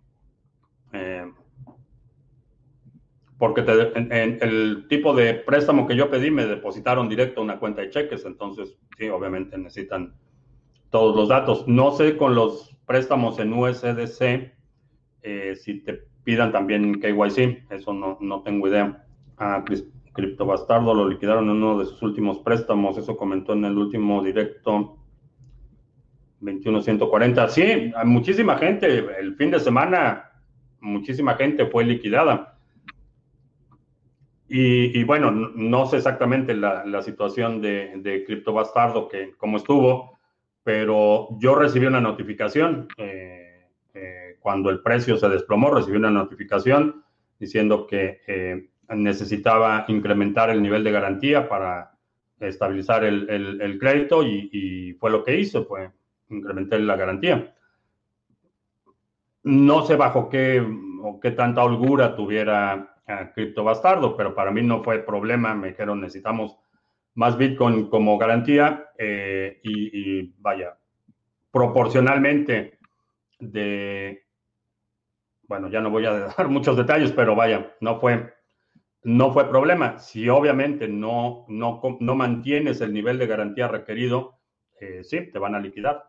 [0.94, 1.32] Eh,
[3.38, 8.24] porque el tipo de préstamo que yo pedí me depositaron directo una cuenta de cheques,
[8.24, 10.14] entonces sí, obviamente necesitan
[10.92, 11.66] todos los datos.
[11.66, 14.52] No sé con los préstamos en USDC
[15.22, 19.04] eh, si te pidan también KYC, eso no, no tengo idea.
[19.38, 19.64] Ah,
[20.12, 24.22] Cripto Bastardo lo liquidaron en uno de sus últimos préstamos, eso comentó en el último
[24.22, 24.98] directo.
[26.42, 27.48] 21.140.
[27.48, 30.32] Sí, muchísima gente, el fin de semana,
[30.80, 32.58] muchísima gente fue liquidada.
[34.54, 40.18] Y, bueno, no sé exactamente la, situación de, de Cripto Bastardo, que cómo estuvo,
[40.62, 47.04] pero yo recibí una notificación eh, eh, cuando el precio se desplomó, recibí una notificación
[47.38, 51.92] diciendo que eh, necesitaba incrementar el nivel de garantía para
[52.38, 55.90] estabilizar el, crédito y, y, fue lo que hizo, fue
[56.28, 57.54] incrementar la garantía.
[59.44, 60.64] No sé bajo qué
[61.02, 65.54] o qué tanta holgura tuviera eh, Cripto Bastardo, pero para mí no fue problema.
[65.54, 66.56] Me dijeron necesitamos
[67.14, 70.78] más Bitcoin como garantía eh, y, vaya,
[71.50, 72.78] proporcionalmente
[73.38, 74.24] de,
[75.48, 78.32] bueno, ya no voy a dar muchos detalles, pero vaya, no fue,
[79.02, 79.98] no fue problema.
[79.98, 84.38] Si obviamente no, no, no mantienes el nivel de garantía requerido,
[84.80, 86.04] eh, sí, te van a liquidar.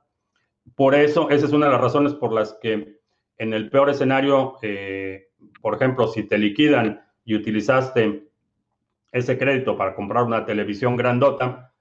[0.76, 3.00] Por eso, esa es una de las razones por las que
[3.38, 5.28] en el peor escenario, eh,
[5.62, 8.28] por ejemplo, si te liquidan y utilizaste
[9.14, 11.74] ese crédito para comprar una televisión grandota,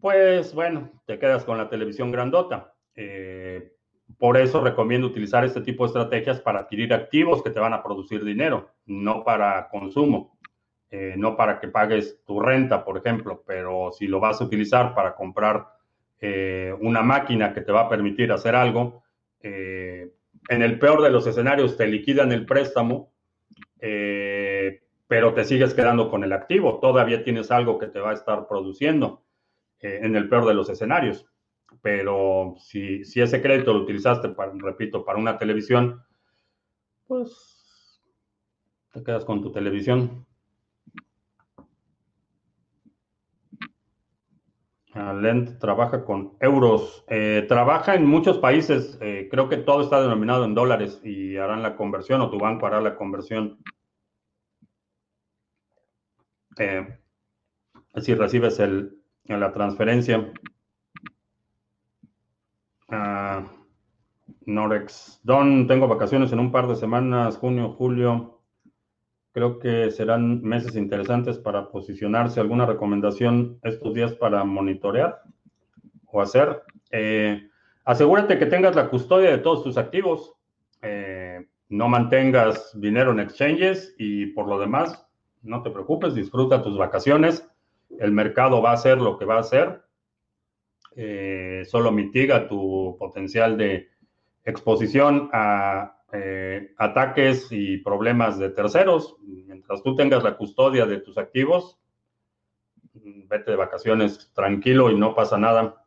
[0.00, 2.74] pues bueno, te quedas con la televisión grandota.
[2.94, 3.72] Eh,
[4.16, 7.82] por eso recomiendo utilizar este tipo de estrategias para adquirir activos que te van a
[7.82, 10.38] producir dinero, no para consumo,
[10.90, 14.94] eh, no para que pagues tu renta, por ejemplo, pero si lo vas a utilizar
[14.94, 15.66] para comprar
[16.20, 19.04] eh, una máquina que te va a permitir hacer algo.
[19.40, 20.12] Eh,
[20.48, 23.12] en el peor de los escenarios te liquidan el préstamo,
[23.80, 24.17] eh,
[25.08, 26.78] pero te sigues quedando con el activo.
[26.80, 29.24] Todavía tienes algo que te va a estar produciendo
[29.80, 31.26] en el peor de los escenarios.
[31.82, 36.02] Pero si, ese crédito lo utilizaste, repito, para una televisión,
[37.06, 38.02] pues
[38.92, 40.26] te quedas con tu televisión.
[44.94, 47.04] Lend trabaja con euros.
[47.08, 48.98] Eh, trabaja en muchos países.
[49.00, 52.66] Eh, creo que todo está denominado en dólares y harán la conversión o tu banco
[52.66, 53.58] hará la conversión.
[56.58, 56.98] Eh,
[58.00, 60.32] si recibes el, la transferencia.
[62.88, 63.46] Uh,
[64.46, 65.20] Norex.
[65.22, 68.40] Don, tengo vacaciones en un par de semanas, junio, julio.
[69.32, 72.40] Creo que serán meses interesantes para posicionarse.
[72.40, 75.22] ¿Alguna recomendación estos días para monitorear
[76.06, 76.62] o hacer?
[76.90, 77.48] Eh,
[77.84, 80.34] asegúrate que tengas la custodia de todos tus activos.
[81.70, 85.07] no mantengas dinero en exchanges y por lo demás,
[85.42, 87.46] no te preocupes, disfruta tus vacaciones.
[87.98, 89.82] El mercado va a hacer lo que va a hacer.
[91.66, 93.88] solo mitiga tu potencial de
[94.44, 99.16] exposición a eh, ataques y problemas de terceros.
[99.22, 101.78] Mientras tú tengas la custodia de tus activos,
[102.94, 105.84] vete de vacaciones tranquilo y no pasa nada.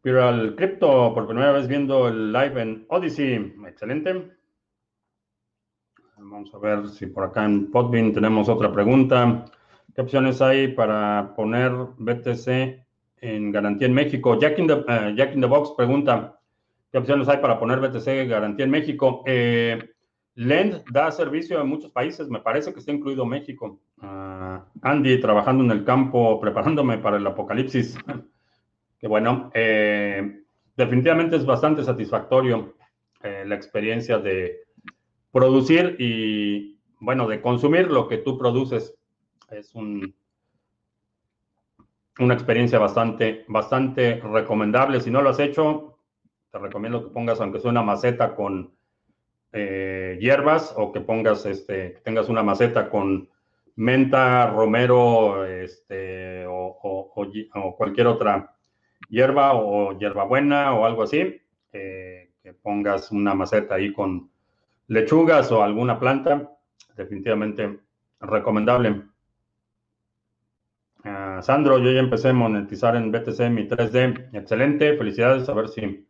[0.00, 4.37] Pero al cripto, por primera vez viendo el live en Odyssey, excelente.
[6.20, 9.44] Vamos a ver si por acá en Podbean tenemos otra pregunta.
[9.94, 12.84] ¿Qué opciones hay para poner BTC
[13.20, 14.38] en garantía en México?
[14.38, 16.38] Jack in the, eh, Jack in the Box pregunta,
[16.90, 19.22] ¿Qué opciones hay para poner BTC garantía en México?
[19.26, 19.78] Eh,
[20.34, 23.78] Lend da servicio en muchos países, me parece que está incluido México.
[24.00, 27.98] Ah, Andy, trabajando en el campo, preparándome para el apocalipsis.
[28.98, 30.42] que bueno, eh,
[30.76, 32.74] definitivamente es bastante satisfactorio
[33.20, 34.67] la experiencia de
[35.32, 38.94] producir y, bueno, de consumir lo que tú produces.
[39.50, 40.14] Es un,
[42.18, 45.00] una experiencia bastante, bastante recomendable.
[45.00, 45.98] Si no lo has hecho,
[46.50, 48.72] te recomiendo que pongas, aunque sea una maceta con
[49.52, 53.28] eh, hierbas, o que pongas, este, que tengas una maceta con
[53.76, 57.10] menta, romero, este, o,
[57.76, 58.54] cualquier otra
[59.08, 61.40] hierba o hierbabuena o algo así,
[61.72, 64.30] eh, que pongas una maceta ahí con
[64.88, 66.50] lechugas o alguna planta,
[66.96, 67.80] definitivamente
[68.20, 69.04] recomendable.
[71.04, 74.30] Ah, Sandro, yo ya empecé a monetizar en BTC mi 3D.
[74.32, 75.48] Excelente, felicidades.
[75.48, 76.06] A ver si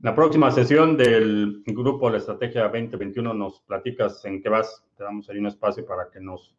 [0.00, 4.84] la próxima sesión del grupo La Estrategia 2021 nos platicas en qué vas.
[4.96, 6.54] Te damos ahí un espacio para que nos,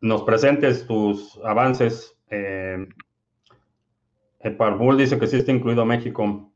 [0.00, 2.16] nos presentes tus avances.
[2.30, 2.88] Eh,
[4.78, 6.51] Bull dice que sí está incluido México.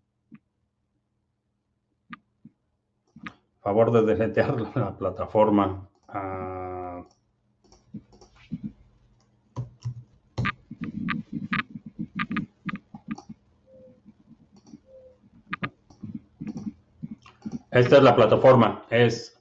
[3.67, 5.89] Favor de deletear la plataforma.
[6.07, 7.03] Ah,
[17.73, 18.87] Esta es la plataforma.
[18.89, 19.37] Es,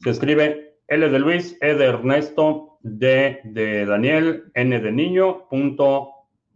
[0.00, 6.10] se escribe L de Luis, E de Ernesto, D de Daniel, N de niño, punto,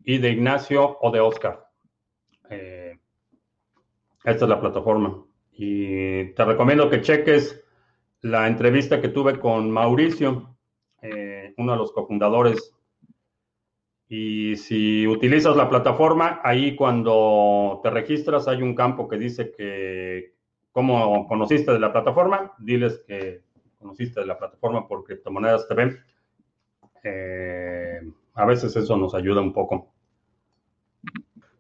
[0.05, 1.67] I de Ignacio o de Oscar.
[2.51, 2.99] Eh,
[4.25, 5.22] esta es la plataforma.
[5.53, 7.63] Y te recomiendo que cheques
[8.23, 10.57] la entrevista que tuve con Mauricio,
[11.03, 12.75] eh, uno de los cofundadores.
[14.09, 20.35] Y si utilizas la plataforma, ahí cuando te registras hay un campo que dice que
[20.71, 23.43] cómo conociste de la plataforma, diles que
[23.79, 25.99] conociste de la plataforma por Criptomonedas TV.
[27.05, 28.01] Eh,
[28.35, 29.93] a veces eso nos ayuda un poco.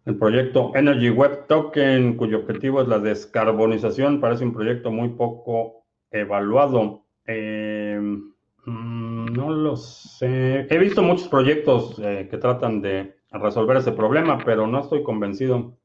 [0.04, 5.84] El proyecto Energy Web Token, cuyo objetivo es la descarbonización, parece un proyecto muy poco
[6.10, 7.04] evaluado.
[7.24, 10.66] Eh, mm, no lo sé.
[10.68, 15.78] He visto muchos proyectos eh, que tratan de resolver ese problema, pero no estoy convencido.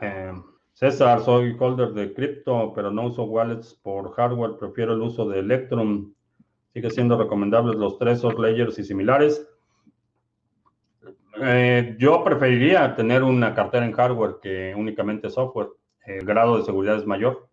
[0.00, 0.32] Eh,
[0.72, 5.40] César, soy holder de cripto, pero no uso wallets por hardware, prefiero el uso de
[5.40, 6.14] Electrum.
[6.72, 9.46] Sigue siendo recomendables los tres layers y similares.
[11.44, 15.68] Eh, yo preferiría tener una cartera en hardware que únicamente software.
[16.04, 17.48] El grado de seguridad es mayor.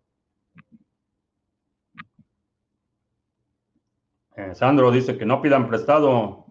[4.36, 6.46] Eh, Sandro dice que no pidan prestado,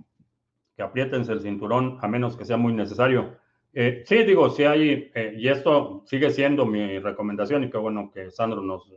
[0.76, 3.38] que apriétense el cinturón a menos que sea muy necesario.
[3.74, 8.12] Eh, sí, digo, sí hay, eh, y esto sigue siendo mi recomendación, y qué bueno
[8.14, 8.94] que Sandro nos,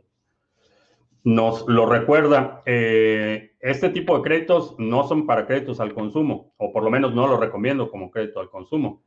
[1.23, 2.61] nos lo recuerda.
[2.65, 7.13] Eh, este tipo de créditos no son para créditos al consumo, o por lo menos
[7.13, 9.03] no lo recomiendo como crédito al consumo.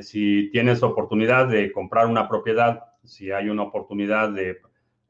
[0.00, 4.58] si tienes oportunidad de comprar una propiedad, si hay una oportunidad de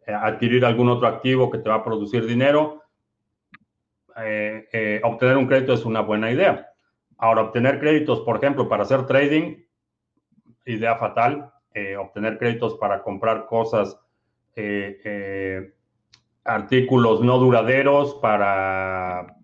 [0.06, 2.82] adquirir algún otro activo que te va a producir dinero,
[5.02, 6.72] obtener un crédito es una buena idea.
[7.18, 9.62] Ahora, obtener créditos, por ejemplo, para hacer trading,
[10.64, 11.52] idea fatal.
[11.74, 13.98] Eh, obtener créditos para comprar cosas,
[14.54, 15.72] eh, eh,
[16.44, 19.36] artículos no duraderos, para...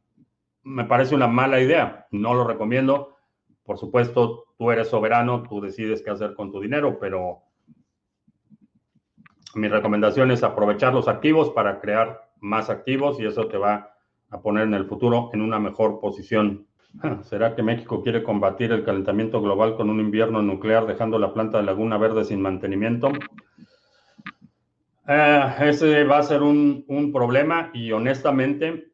[0.63, 2.07] Me parece una mala idea.
[2.11, 3.17] No lo recomiendo.
[3.65, 7.43] Por supuesto, tú eres soberano, tú decides qué hacer con tu dinero, pero
[9.55, 13.95] mi recomendación es aprovechar los activos para crear más activos y eso te va
[14.31, 16.69] a poner en el futuro en una mejor posición
[17.23, 21.59] ¿Será que México quiere combatir el calentamiento global con un invierno nuclear dejando la planta
[21.59, 23.13] de Laguna Verde sin mantenimiento?
[25.11, 26.85] Eh, ese va a ser un,
[27.15, 28.93] problema y honestamente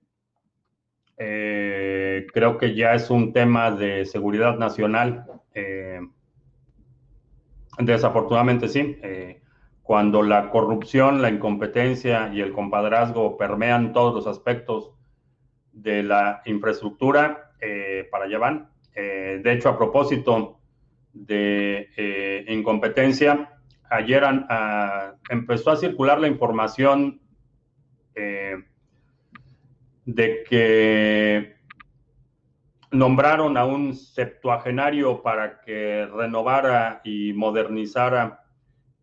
[1.18, 5.26] eh, creo que ya es un tema de seguridad nacional.
[5.54, 6.00] Eh,
[7.76, 8.96] Desafortunadamente sí.
[9.82, 14.92] Cuando la corrupción, la incompetencia y el compadrazgo permean todos los aspectos
[15.72, 17.50] de la infraestructura,
[18.12, 18.70] para allá van.
[18.94, 20.60] De hecho, a propósito
[21.12, 23.53] de incompetencia,
[23.94, 24.22] ayer
[25.30, 27.20] empezó a circular la información
[30.04, 31.54] de que
[32.94, 38.44] nombraron a un septuagenario para que renovara y modernizara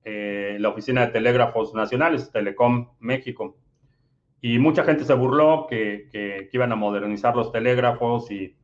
[0.03, 3.57] eh, la oficina de telégrafos nacionales, Telecom México.
[4.39, 8.55] Y mucha gente se burló que, iban a modernizar los telégrafos y,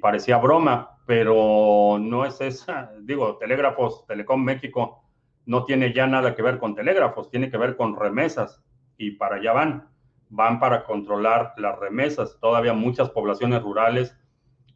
[0.00, 2.92] parecía broma, pero no es esa.
[3.00, 5.05] Digo, telégrafos, Telecom México
[5.46, 8.62] no tiene ya nada que ver con telégrafos, tiene que ver con remesas
[8.98, 9.88] y para allá van.
[10.28, 12.36] Van para controlar las remesas.
[12.40, 14.16] Todavía muchas poblaciones rurales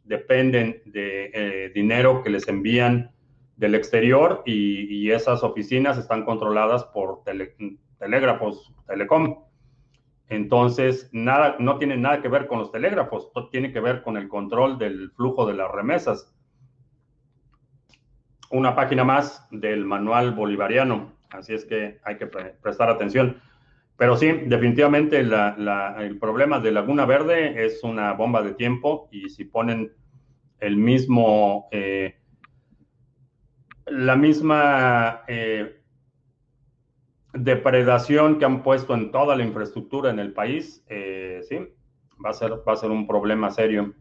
[0.05, 3.11] dependen de eh, dinero que les envían
[3.57, 7.21] del exterior y, esas oficinas están controladas por
[7.99, 9.43] telégrafos, telecom.
[10.29, 14.29] Entonces, nada, no tiene nada que ver con los telégrafos, tiene que ver con el
[14.29, 16.33] control del flujo de las remesas.
[18.51, 23.41] Una página más del manual bolivariano, así es que hay que prestar atención.
[23.97, 29.45] Pero sí, definitivamente el problema de Laguna Verde es una bomba de tiempo y si
[29.45, 29.93] ponen
[30.59, 32.15] el mismo, eh,
[33.85, 35.81] la misma eh,
[37.33, 41.59] depredación que han puesto en toda la infraestructura en el país, eh, sí,
[42.23, 43.93] va a, ser, va a ser un problema serio.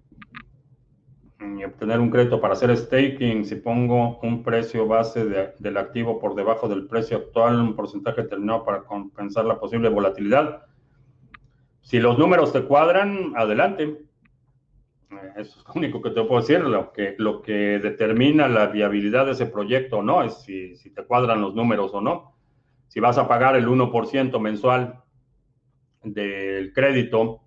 [1.65, 6.69] Obtener un crédito para hacer staking, si pongo un precio base del activo por debajo
[6.69, 10.67] del precio actual, un porcentaje determinado para compensar la posible volatilidad.
[11.83, 13.99] Si los números te cuadran, adelante
[15.37, 16.61] eso es lo único que te puedo decir.
[16.61, 21.05] Lo que, lo que determina la viabilidad de ese proyecto o no es si, te
[21.05, 22.35] cuadran los números o no.
[22.89, 25.01] Si vas a pagar el 1% mensual
[26.03, 27.43] del crédito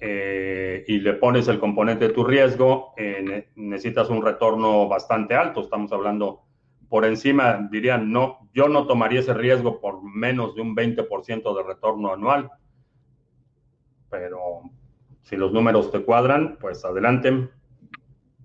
[0.00, 5.60] eh, y le pones el componente de tu riesgo, eh, necesitas un retorno bastante alto.
[5.60, 6.42] Estamos hablando
[6.88, 11.62] por encima, dirían, no, yo no tomaría ese riesgo por menos de un 20% de
[11.62, 12.50] retorno anual.
[14.10, 14.62] Pero
[15.22, 17.48] si los números te cuadran, pues adelante.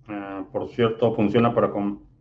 [0.08, 1.72] Ah, por cierto, funciona para,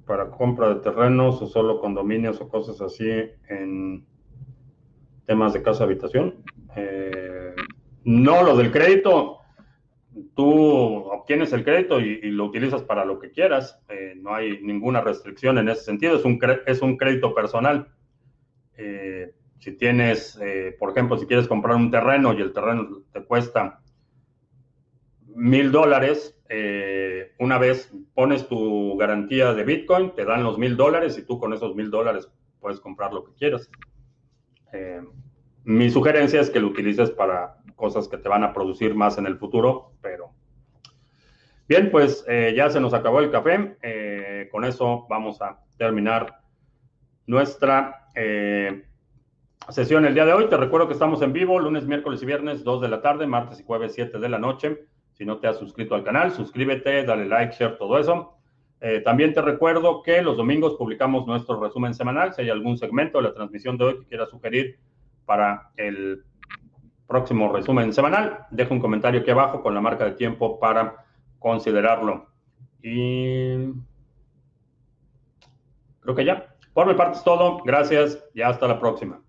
[0.06, 3.08] para compra de terrenos o solo condominios o cosas así
[3.48, 4.06] en
[5.26, 6.36] temas de casa habitación.
[6.76, 7.54] Eh,
[8.04, 9.38] no, lo del crédito,
[10.34, 13.80] tú obtienes el crédito y, lo utilizas para lo que quieras.
[13.88, 16.16] Eh, no hay ninguna restricción en ese sentido.
[16.16, 17.88] Es un, es un crédito personal.
[18.76, 20.40] Eh, si tienes,
[20.80, 23.80] por ejemplo, si quieres comprar un terreno y el terreno te cuesta
[25.34, 31.16] mil dólares, eh, una vez pones tu garantía de Bitcoin, te dan los mil dólares
[31.18, 32.28] y tú con esos mil dólares
[32.60, 33.70] puedes comprar lo que quieras.
[35.64, 39.18] Eh, mi sugerencia es que lo utilices para cosas que te van a producir más
[39.18, 40.30] en el futuro, pero
[41.68, 44.48] bien, pues eh, ya se nos acabó el café.
[44.50, 46.40] con eso vamos a terminar
[47.26, 48.08] nuestra
[49.70, 50.48] sesión el día de hoy.
[50.48, 53.60] Te recuerdo que estamos en vivo lunes, miércoles y viernes, 2 de la tarde, martes
[53.60, 54.86] y jueves, 7 de la noche.
[55.12, 58.38] Si no te has suscrito al canal, suscríbete, dale like, share, todo eso.
[58.80, 62.34] Eh, también te recuerdo que los domingos publicamos nuestro resumen semanal.
[62.34, 64.80] Si hay algún segmento de la transmisión de hoy que quieras sugerir
[65.24, 66.24] para el
[67.06, 71.04] próximo resumen semanal, deja un comentario aquí abajo con la marca de tiempo para
[71.38, 72.26] considerarlo.
[72.82, 73.72] Y
[76.00, 76.56] creo que ya.
[76.72, 77.62] Por mi parte es todo.
[77.64, 79.20] Gracias y hasta la próxima.